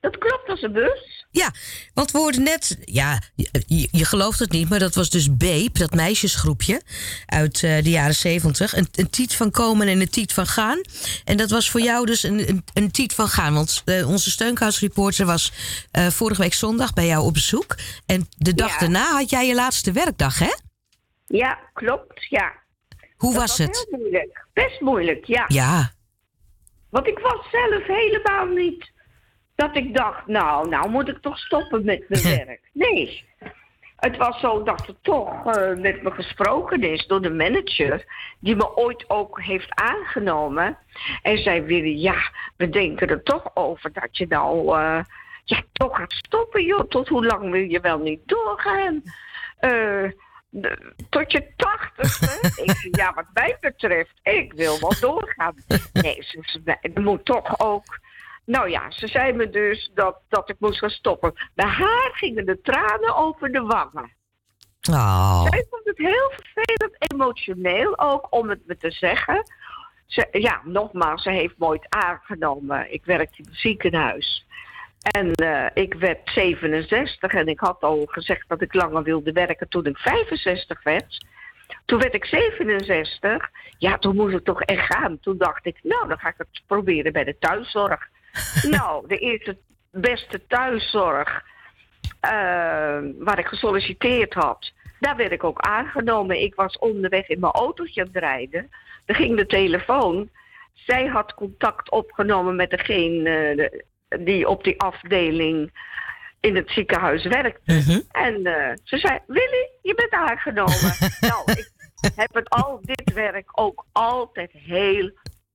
[0.00, 1.11] dat klopt als een bus.
[1.34, 1.50] Ja,
[1.94, 3.20] want we hoorden net, ja,
[3.66, 6.82] je, je gelooft het niet, maar dat was dus Beep, dat meisjesgroepje
[7.26, 8.76] uit eh, de jaren zeventig.
[8.76, 10.80] Een, een tiet van komen en een tiet van gaan.
[11.24, 14.30] En dat was voor jou dus een, een, een tiet van gaan, want eh, onze
[14.30, 15.52] steunkoutsreporter was
[15.90, 17.76] eh, vorige week zondag bij jou op bezoek.
[18.06, 18.78] En de dag Ja.
[18.78, 20.52] daarna had jij je laatste werkdag, hè?
[21.26, 22.52] Ja, klopt, ja.
[23.16, 23.86] Hoe Dat was het?
[23.90, 24.46] Heel moeilijk.
[24.52, 25.44] Best moeilijk, ja.
[25.48, 25.92] Ja.
[26.90, 28.91] Want ik was zelf helemaal niet
[29.54, 32.60] dat ik dacht, nou, nou moet ik toch stoppen met mijn werk.
[32.72, 33.24] Nee.
[33.96, 38.04] Het was zo dat er toch eh, met me gesproken is door de manager,
[38.40, 40.78] die me ooit ook heeft aangenomen.
[41.22, 42.16] En zei, Willy, ja,
[42.56, 45.04] we denken er toch over dat je nou eh,
[45.44, 46.88] ja, toch gaat stoppen, joh.
[46.88, 49.02] Tot hoe lang wil je wel niet doorgaan?
[49.58, 50.10] Eh,
[50.48, 52.48] de- tot je tachtigste?
[52.64, 55.54] ik ja, wat mij betreft, ik wil wel doorgaan.
[55.92, 56.62] Nee, ze
[56.94, 58.00] er moet toch ook...
[58.44, 61.32] Nou ja, ze zei me dus dat, dat ik moest gaan stoppen.
[61.54, 64.12] Bij haar gingen de tranen over de wangen.
[64.90, 65.46] Oh.
[65.48, 69.42] Zij vond het heel vervelend, emotioneel ook, om het me te zeggen.
[70.06, 72.92] Ze, ja, nogmaals, ze heeft me ooit aangenomen.
[72.92, 74.46] Ik werkte in het ziekenhuis.
[75.02, 79.68] En eh, ik werd 67 en ik had al gezegd dat ik langer wilde werken
[79.68, 81.26] toen ik 65 werd.
[81.84, 83.50] Toen werd ik 67.
[83.78, 85.20] Ja, toen moest ik toch echt gaan.
[85.20, 88.08] Toen dacht ik, nou, dan ga ik het proberen bij de thuiszorg.
[88.76, 89.58] nou, de eerste
[89.90, 91.42] beste thuiszorg
[92.20, 92.30] eh,
[93.18, 96.42] waar ik gesolliciteerd had, daar werd ik ook aangenomen.
[96.42, 98.70] Ik was onderweg in mijn autootje aan het rijden.
[99.04, 100.28] Er ging de telefoon.
[100.72, 103.30] Zij had contact opgenomen met degene
[104.08, 105.72] eh, die op die afdeling
[106.40, 108.04] in het ziekenhuis werkte.
[108.10, 110.94] En eh, ze zei, Willy, je bent aangenomen.
[111.20, 115.10] nou, ik heb het al dit werk ook altijd heel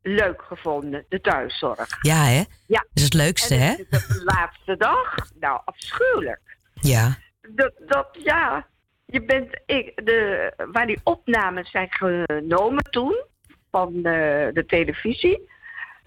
[0.08, 1.98] leuk gevonden, de thuiszorg.
[2.02, 2.44] Ja, hè?
[2.68, 2.80] Ja.
[2.80, 3.76] Dat is het leukste, hè?
[3.76, 6.58] de laatste dag, nou, afschuwelijk.
[6.74, 7.18] Ja.
[7.50, 8.68] Dat, dat ja,
[9.06, 13.26] je bent, ik, de, waar die opnames zijn genomen toen,
[13.72, 15.50] van de, de televisie.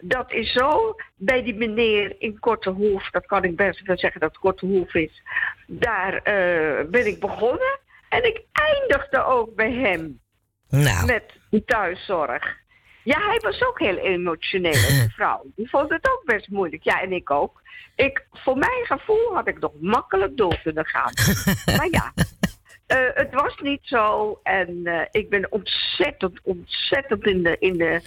[0.01, 4.31] Dat is zo, bij die meneer in Kortehoef, dat kan ik best wel zeggen dat
[4.31, 5.23] het Kortehoef is.
[5.67, 7.79] Daar eh, ben ik begonnen
[8.09, 10.21] en ik eindigde ook bij hem
[10.69, 11.07] Nou.
[11.07, 12.59] met de thuiszorg.
[13.03, 14.73] Ja, hij was ook heel emotioneel,
[15.17, 15.43] vrouw.
[15.57, 16.83] Die vond het ook best moeilijk.
[16.83, 17.63] Ja, en ik ook.
[17.95, 21.13] Ik, voor mijn gevoel had ik nog makkelijk door kunnen gaan.
[21.77, 22.13] maar ja,
[22.87, 24.39] eh, het was niet zo.
[24.43, 28.01] En eh, ik ben ontzettend, ontzettend in de, in de,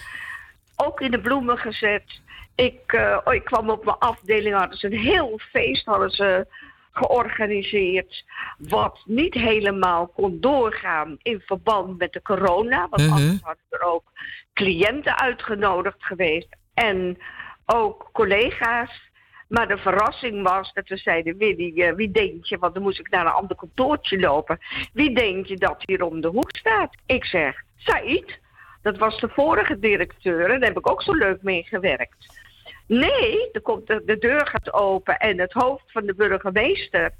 [0.76, 2.20] ook in de bloemen gezet.
[2.54, 6.46] Ik, eh, oh, ik kwam op mijn afdeling, hadden ze een heel feest hadden ze
[6.94, 8.24] georganiseerd.
[8.58, 12.86] Wat niet helemaal kon doorgaan in verband met de corona.
[12.90, 13.12] Want Mhm.
[13.12, 14.04] anders hadden er ook
[14.52, 16.48] cliënten uitgenodigd geweest.
[16.74, 17.18] En
[17.66, 19.12] ook collega's.
[19.48, 22.98] Maar de verrassing was dat we zeiden, Willy, eh, wie denk je, want dan moest
[22.98, 24.58] ik naar een ander kantoortje lopen.
[24.92, 26.94] Wie denk je dat hier om de hoek staat?
[27.06, 28.42] Ik zeg, Said.
[28.82, 32.42] Dat was de vorige directeur en daar heb ik ook zo leuk mee gewerkt.
[32.86, 37.10] Nee, de, de deur gaat open en het hoofd van de burgemeester,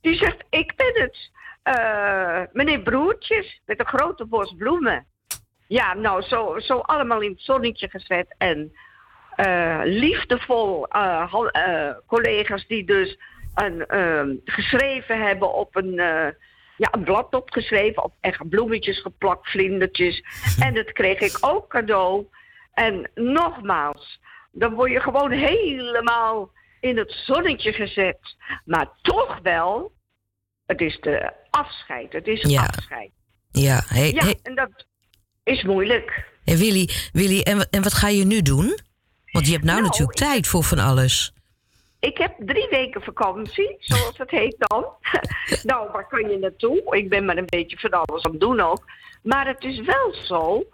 [0.00, 1.30] die zegt, ik ben het.
[1.62, 5.06] Eh, meneer Broertjes, met een grote bos bloemen.
[5.66, 8.72] Ja, nou, zo, zo allemaal in het zonnetje gezet en
[9.36, 11.34] eh, liefdevol eh,
[12.06, 13.18] collega's die dus
[13.54, 15.92] een, ehm, geschreven hebben op een,
[16.76, 20.22] ja, een blad opgeschreven, op echt bloemetjes geplakt, vlindertjes.
[20.58, 22.26] En dat kreeg ik ook cadeau.
[22.74, 24.20] En nogmaals,
[24.58, 26.50] dan word je gewoon helemaal
[26.80, 28.18] in het zonnetje gezet.
[28.64, 29.92] Maar toch wel,
[30.66, 32.12] het is de afscheid.
[32.12, 32.62] Het is Ja.
[32.64, 33.10] afscheid.
[33.50, 34.86] Ja, hey, Ja, hey, en dat
[35.42, 36.24] is moeilijk.
[36.44, 38.78] hey, Willy, Willy en, wat- en wat ga je nu doen?
[39.32, 41.32] Want je hebt nou, Nou, natuurlijk tijd voor van alles.
[42.00, 44.86] Ik heb drie weken vakantie, zoals het heet dan.
[45.70, 46.96] nou, waar kan je naartoe?
[46.96, 48.84] Ik ben maar een beetje van alles aan het doen ook.
[49.22, 50.64] Maar het is wel zo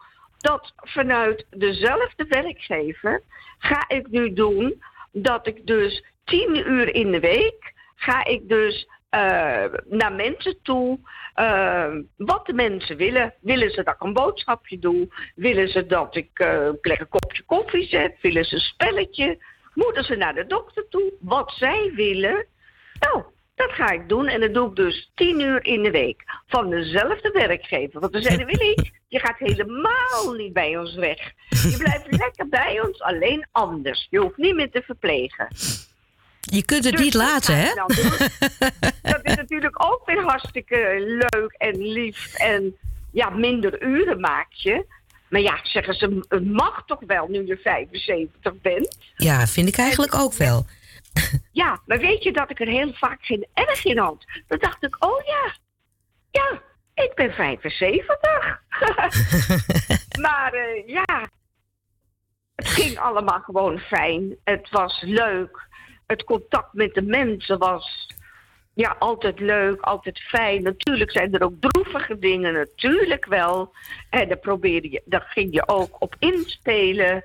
[0.45, 3.22] dat vanuit dezelfde werkgever
[3.59, 4.82] ga ik nu doen
[5.12, 10.99] dat ik dus tien uur in de week ga ik dus eh, naar mensen toe.
[11.34, 13.34] eh, wat de mensen willen.
[13.40, 15.09] Willen ze dat ik een boodschapje doe?
[15.34, 18.16] Willen ze dat ik eh, een kopje koffie zet?
[18.20, 19.45] Willen ze een spelletje?
[19.74, 21.12] Moeten ze naar de dokter toe?
[21.20, 22.47] Wat zij willen.
[23.01, 23.24] Nou,
[23.55, 24.26] dat ga ik doen.
[24.26, 26.24] En dat doe ik dus tien uur in de week.
[26.46, 28.00] Van dezelfde werkgever.
[28.00, 31.32] Want we zeiden, Willy, je gaat helemaal niet bij ons weg.
[31.48, 34.07] Je blijft lekker bij ons, alleen anders.
[34.11, 35.48] Je hoeft niet meer te verplegen.
[36.40, 37.74] Je kunt het Dus niet laten, hè?
[39.02, 40.94] Dat is natuurlijk ook weer hartstikke
[41.30, 42.34] leuk en lief.
[42.34, 42.76] En
[43.12, 44.86] ja, minder uren maak je.
[45.28, 48.98] Maar ja, zeggen ze, het mag toch wel nu je 75 bent.
[49.16, 50.66] Ja, vind ik eigenlijk ook wel.
[51.53, 54.25] Ja, maar weet je dat ik er heel vaak geen erg in had?
[54.47, 55.55] Dan dacht ik, oh ja,
[56.31, 56.62] ja,
[56.95, 58.61] ik ben 75.
[60.27, 61.29] maar eh, ja,
[62.55, 64.37] het ging allemaal gewoon fijn.
[64.45, 65.69] Het was leuk.
[66.07, 68.09] Het contact met de mensen was
[68.75, 70.62] ja, altijd leuk, altijd fijn.
[70.62, 73.75] Natuurlijk zijn er ook droevige dingen, natuurlijk wel.
[74.11, 77.25] En daar, probeerde je, daar ging je ook op inspelen.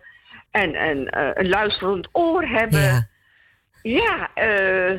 [0.52, 2.82] En, en eh, een luisterend oor hebben.
[2.82, 3.08] Ja,
[3.82, 4.98] eh,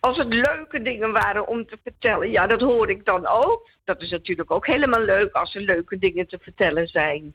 [0.00, 3.68] als het leuke dingen waren om te vertellen, ja, dat hoor ik dan ook.
[3.84, 7.34] Dat is natuurlijk ook helemaal leuk als er leuke dingen te vertellen zijn.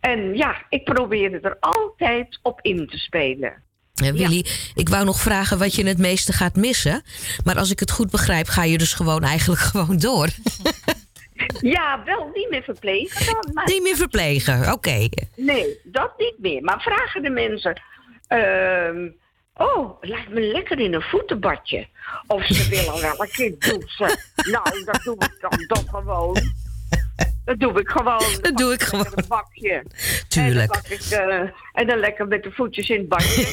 [0.00, 3.62] En ja, ik probeerde er altijd op in te spelen.
[3.94, 7.02] Eh, Willy, ik wou nog vragen wat je het meeste gaat missen.
[7.44, 10.28] Maar als ik het goed begrijp, ga je dus gewoon eigenlijk gewoon door.
[11.60, 13.50] Ja, wel niet meer verplegen dan.
[13.52, 13.64] Maar...
[13.66, 15.08] Niet meer verplegen, oké.
[15.36, 16.62] Nee, dat niet meer.
[16.62, 17.80] Maar vragen de mensen...
[18.26, 19.08] ehm,
[19.56, 21.88] oh, lijkt me lekker in een voetenbadje.
[22.26, 24.18] Of ze willen wel een keer douchen.
[24.50, 26.54] Nou, dat doe ik dan toch gewoon.
[27.44, 28.24] Dat doe ik gewoon.
[28.40, 29.06] Dat doe ik gewoon.
[29.14, 29.84] Een bakje.
[30.28, 30.74] Tuurlijk.
[30.74, 33.46] En dan, ik, eh, en dan lekker met de voetjes in het badje.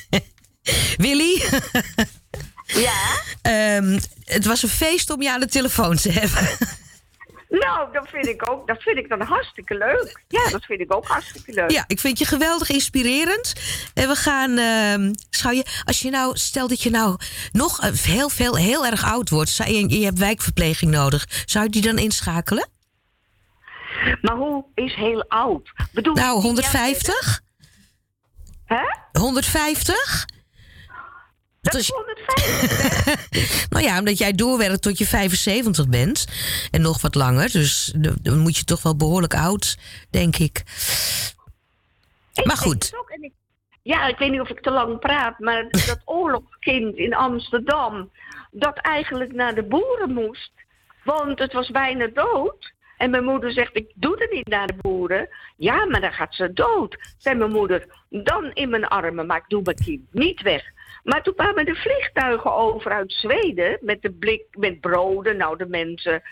[1.04, 1.42] Willy?
[2.66, 2.92] ja?
[3.42, 6.48] Ehm, het was een feest om je aan de telefoon te hebben.
[7.50, 8.66] Nou, dat vind ik ook.
[8.66, 10.22] Dat vind ik dan hartstikke leuk.
[10.28, 11.70] Ja, dat vind ik ook hartstikke leuk.
[11.70, 13.52] Ja, ik vind je geweldig inspirerend.
[13.94, 14.58] En we gaan,
[15.30, 17.18] zou je, als je nou, stel dat je nou
[17.52, 21.64] nog eh, heel veel, heel erg oud wordt, zou je, je hebt wijkverpleging nodig, zou
[21.64, 22.68] je die dan inschakelen?
[24.22, 25.72] Maar hoe is heel oud?
[25.92, 27.40] Bedoel, nou, 150?
[28.64, 28.84] Hè?
[29.20, 30.26] 150?
[31.60, 33.68] Dat is 150?
[33.70, 36.26] nou ja, omdat jij doorwerkt tot je 75 bent.
[36.70, 37.50] En nog wat langer.
[37.52, 37.92] Dus
[38.22, 39.78] dan moet je toch wel behoorlijk oud,
[40.10, 40.62] denk ik.
[42.44, 42.92] maar goed.
[42.98, 43.10] ook.
[43.10, 43.32] Ik-
[43.82, 48.10] Ja, ik weet niet of ik te lang praat, maar dat oorlogskind in Amsterdam,
[48.50, 50.50] dat eigenlijk naar de boeren moest,
[51.04, 52.72] want het was bijna dood.
[52.96, 55.28] En mijn moeder zegt, ik doe er niet naar de boeren.
[55.56, 56.96] Ja, maar dan gaat ze dood.
[57.18, 60.62] Zei mijn moeder, dan in mijn armen, maar ik doe mijn kind niet weg.
[61.02, 65.36] Maar toen kwamen de vliegtuigen over uit Zweden met de blik met broden.
[65.36, 66.22] Nou, de mensen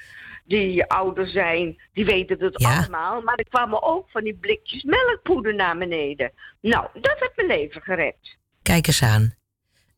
[0.45, 3.23] die ouder zijn, die weten het allemaal.
[3.23, 6.33] Maar er kwamen ook van die blikjes melkpoeder naar beneden.
[6.61, 8.37] Nou, dat heeft mijn leven gered.
[8.63, 9.37] Kijk eens aan.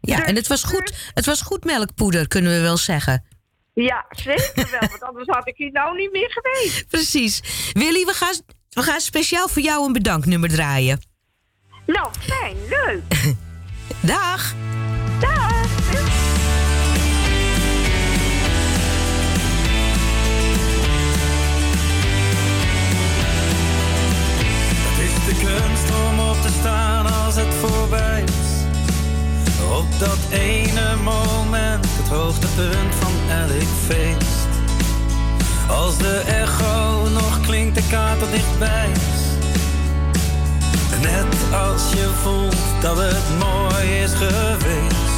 [0.00, 3.24] Ja, en het was goed, het was goed melkpoeder, kunnen we wel zeggen.
[3.74, 6.88] Ja, zeker wel, want anders had ik hier nou niet meer geweest.
[6.96, 7.40] Precies.
[7.72, 8.34] Willy, we gaan,
[8.70, 11.00] we gaan speciaal voor jou een bedanknummer draaien.
[11.86, 13.02] Nou, fijn, leuk.
[14.00, 14.54] Dag.
[15.20, 15.52] Dag.
[24.82, 28.32] Het is de kunst om op te staan als het voorbij is.
[29.78, 34.48] Op dat ene moment, het hoogtepunt van elk feest.
[35.68, 39.29] Als de echo nog klinkt, de kaart er dichtbij is.
[41.02, 45.09] Net als je voelt dat het mooi is geweest.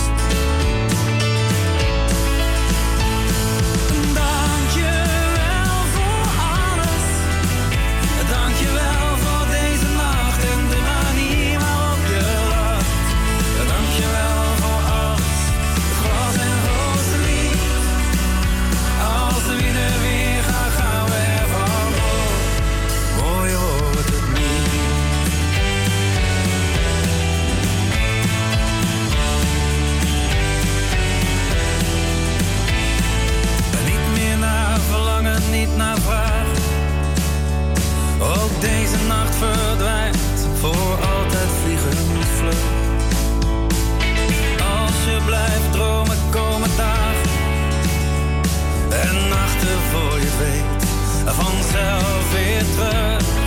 [39.22, 42.62] Nacht verdwijnt voor altijd vliegend vlug.
[44.78, 47.30] Als je blijft dromen, komen dagen
[48.90, 50.84] en nachten voor je weet
[51.34, 53.41] vanzelf weer terug.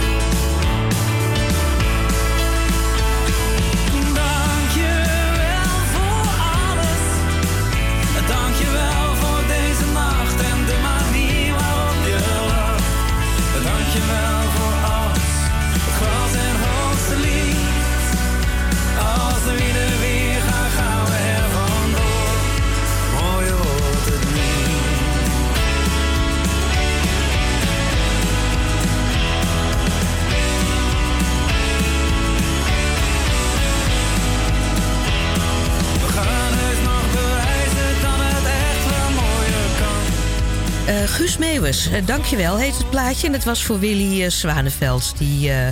[41.06, 43.28] Guus Meeuwis, eh, dankjewel, heet het plaatje.
[43.28, 45.18] En het was voor Willy eh, Zwaneveld.
[45.18, 45.68] Die, eh,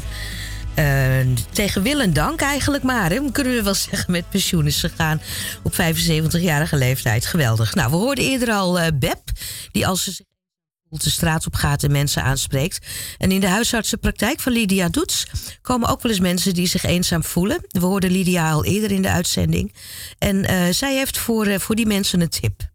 [0.76, 3.09] eh, tegen wil en dank eigenlijk maar.
[3.11, 5.21] Hè, kunnen we wel zeggen, met pensioen is gegaan
[5.63, 7.26] op 75-jarige leeftijd.
[7.26, 7.76] Geweldig.
[7.76, 9.21] Nou, we hoorden eerder al eh, Beb,
[9.71, 10.26] die als ze
[10.89, 12.88] de straat op gaat en mensen aanspreekt.
[13.17, 15.28] En in de huisartsenpraktijk van Lydia Doets
[15.61, 17.65] komen ook wel eens mensen die zich eenzaam voelen.
[17.67, 19.74] We hoorden Lydia al eerder in de uitzending.
[20.17, 22.72] En eh, zij heeft voor, eh, voor die mensen een tip.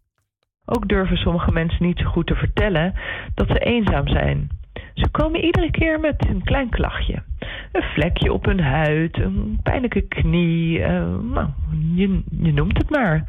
[0.71, 2.93] Ook durven sommige mensen niet zo goed te vertellen
[3.33, 4.49] dat ze eenzaam zijn.
[4.93, 7.23] Ze komen iedere keer met een klein klachtje.
[7.71, 11.03] Een vlekje op hun huid, een pijnlijke knie, eh,
[11.33, 11.47] nou,
[11.95, 13.23] je, noemt het maar.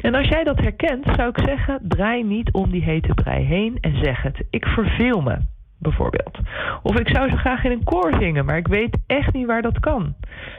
[0.00, 3.78] En als jij dat herkent, zou ik zeggen, draai niet om die hete brei heen
[3.80, 4.44] en zeg het.
[4.50, 5.36] Ik verveel me,
[5.78, 6.38] bijvoorbeeld.
[6.82, 9.62] Of ik zou zo graag in een koor zingen, maar ik weet echt niet waar
[9.62, 10.14] dat kan.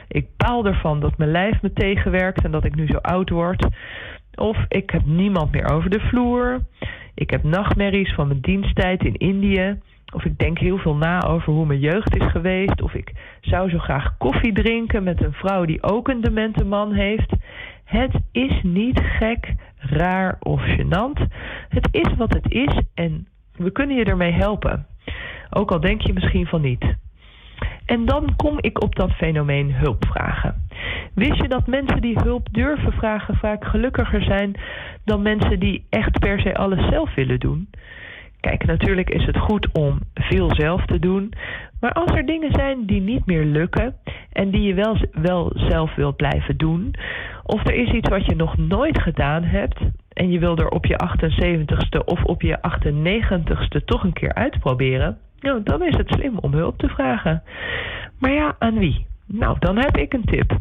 [0.08, 3.66] Ik baal ervan dat mijn lijf me tegenwerkt en dat ik nu zo oud word.
[4.40, 6.58] Of ik heb niemand meer over de vloer.
[7.14, 9.78] Ik heb nachtmerries van mijn diensttijd in Indië.
[10.14, 12.82] Of ik denk heel veel na over hoe mijn jeugd is geweest.
[12.82, 16.92] Of ik zou zo graag koffie drinken met een vrouw die ook een demente man
[16.92, 17.32] heeft.
[17.84, 21.20] Het is niet gek, raar of gênant.
[21.68, 23.26] Het is wat het is en
[23.56, 24.86] we kunnen je ermee helpen.
[25.50, 26.84] Ook al denk je misschien van niet.
[27.90, 30.54] En dan kom ik op dat fenomeen hulpvragen.
[31.14, 34.54] Wist je dat mensen die hulp durven vragen vaak gelukkiger zijn
[35.04, 37.68] dan mensen die echt per se alles zelf willen doen?
[38.40, 41.32] Kijk, natuurlijk is het goed om veel zelf te doen.
[41.80, 43.94] Maar als er dingen zijn die niet meer lukken
[44.32, 46.94] en die je wel, wel zelf wilt blijven doen,
[47.44, 49.80] of er is iets wat je nog nooit gedaan hebt
[50.12, 55.18] en je wil er op je 78ste of op je 98ste toch een keer uitproberen,
[55.40, 57.42] nou, dan is het slim om hulp te vragen.
[58.18, 59.06] Maar ja, aan wie?
[59.26, 60.58] Nou, dan heb ik een tip.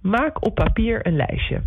[0.00, 1.60] Maak op papier een lijstje.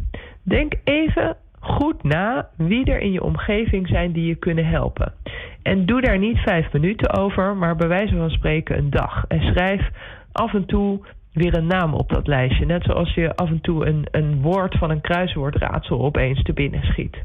[0.44, 5.14] Denk even goed na wie er in je omgeving zijn die je kunnen helpen.
[5.62, 9.26] En doe daar niet vijf minuten over, maar bij wijze van spreken een dag.
[9.28, 9.90] En schrijf
[10.32, 11.00] af en toe
[11.34, 12.66] weer een naam op dat lijstje.
[12.66, 16.84] Net zoals je af en toe een, een woord van een kruiswoordraadsel opeens te binnen
[16.84, 17.18] schiet.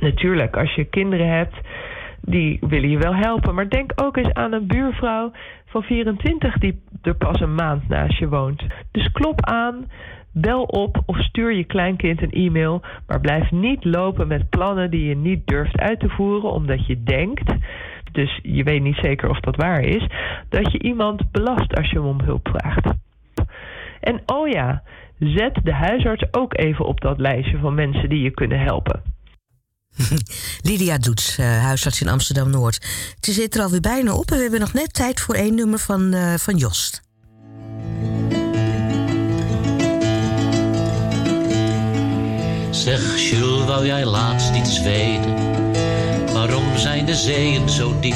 [0.00, 1.54] Natuurlijk, als je kinderen hebt,
[2.26, 3.54] die willen je wel helpen.
[3.54, 5.32] Maar denk ook eens aan een buurvrouw
[5.66, 8.62] van 24 die er pas een maand naast je woont.
[8.90, 9.90] Dus klop aan,
[10.32, 12.82] bel op of stuur je kleinkind een e-mail.
[13.06, 17.02] Maar blijf niet lopen met plannen die je niet durft uit te voeren omdat je
[17.02, 17.54] denkt.
[18.12, 20.06] Dus je weet niet zeker of dat waar is.
[20.48, 22.86] Dat je iemand belast als je hem om hulp vraagt.
[24.00, 24.82] En oh ja,
[25.18, 29.13] zet de huisarts ook even op dat lijstje van mensen die je kunnen helpen.
[30.68, 32.78] Lydia Doets, eh, huisarts in Amsterdam-Noord.
[33.20, 35.78] Het zit er alweer bijna op en we hebben nog net tijd voor één nummer
[35.78, 37.02] van, eh, van Jost.
[42.70, 45.34] Zeg, Jules, wou jij laatst iets weten?
[46.32, 48.14] Waarom zijn de zeeën zo diep?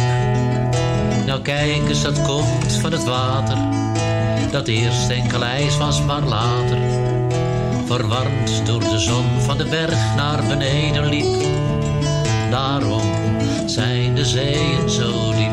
[1.27, 3.57] Nou kijk eens, dat komt van het water.
[4.51, 6.79] Dat eerst enkel ijs was, maar later.
[7.87, 11.68] Verwarmd door de zon van de berg naar beneden liep.
[12.51, 13.03] Daarom
[13.67, 15.51] zijn de zeeën zo diep.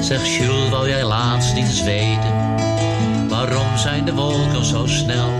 [0.00, 2.32] Zeg, Jules, wou jij laatst niet eens weten?
[3.28, 5.30] Waarom zijn de wolken zo snel?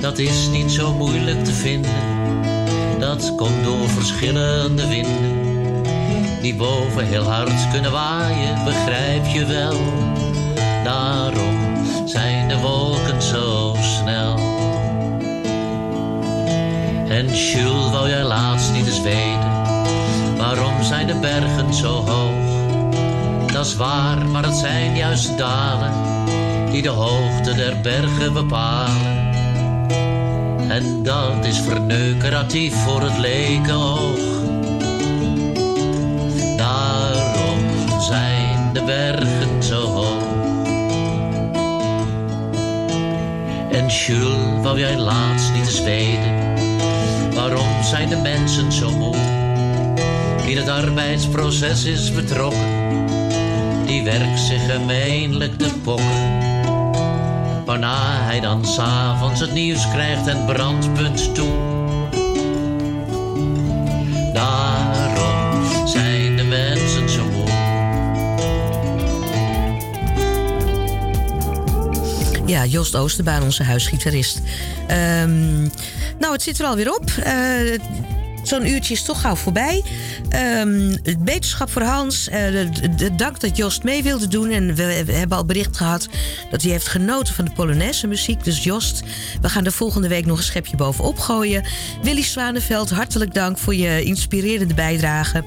[0.00, 1.90] Dat is niet zo moeilijk te vinden.
[2.98, 5.42] Dat komt door verschillende winden.
[6.42, 9.76] Die boven heel hard kunnen waaien, begrijp je wel.
[10.84, 11.56] Daarom
[12.04, 12.93] zijn de wolken
[17.14, 19.52] En Jules, wou jij laatst niet eens weten.
[20.36, 23.52] Waarom zijn de bergen zo hoog?
[23.52, 25.92] Dat is waar, maar het zijn juist dalen
[26.70, 29.32] die de hoogte der bergen bepalen.
[30.68, 34.18] En dat is verneukeratief voor het lekenoog.
[36.56, 40.22] Daarom zijn de bergen zo hoog.
[43.70, 46.33] En Jules, wou jij laatst niet eens weten?
[47.44, 49.16] Waarom zijn de mensen zo moe?
[50.46, 53.06] In het arbeidsproces is betrokken.
[53.86, 56.42] Die werkt zich gemeenlijk te pokken.
[57.64, 61.52] Waarna hij dan s'avonds het nieuws krijgt en brandpunt toe.
[64.32, 67.48] Daarom zijn de mensen zo moe.
[72.46, 74.40] Ja, Jost Oosterbaan, onze huisgitarist.
[74.86, 75.66] Ehm,
[76.18, 77.04] nou, het zit er alweer op.
[77.22, 77.80] Eh,
[78.54, 79.84] zo'n uurtje is toch gauw voorbij.
[80.28, 82.28] Ehm beterschap voor Hans.
[82.28, 82.40] Eh,
[82.96, 84.50] de- dank dat Jost mee wilde doen.
[84.50, 86.08] En we, hebben al bericht gehad
[86.50, 88.44] dat hij heeft genoten van de Polonaise muziek.
[88.44, 89.02] Dus Jost,
[89.40, 91.64] we gaan er volgende week nog een schepje bovenop gooien.
[92.02, 95.44] Willy Zwaneveld, hartelijk dank voor je inspirerende bijdrage.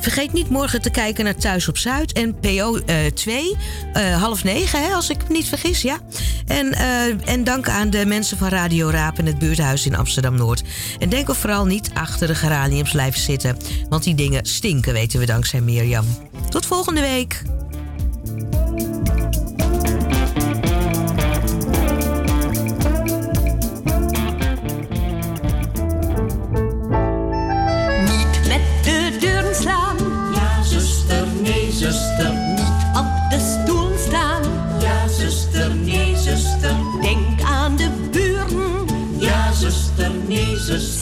[0.00, 2.80] Vergeet niet morgen te kijken naar Thuis op Zuid en PO
[3.14, 3.56] 2,
[4.18, 5.98] half negen, hè, als ik me niet vergis, ja.
[6.46, 10.62] En, eh, en dank aan de mensen van Radio Raap en het buurthuis in Amsterdam-Noord.
[10.98, 13.56] En denk er vooral niet achter de geraniums blijven zitten,
[13.88, 16.04] want die dingen stinken, weten we dankzij Mirjam.
[16.48, 17.42] Tot volgende week.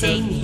[0.05, 0.41] Niet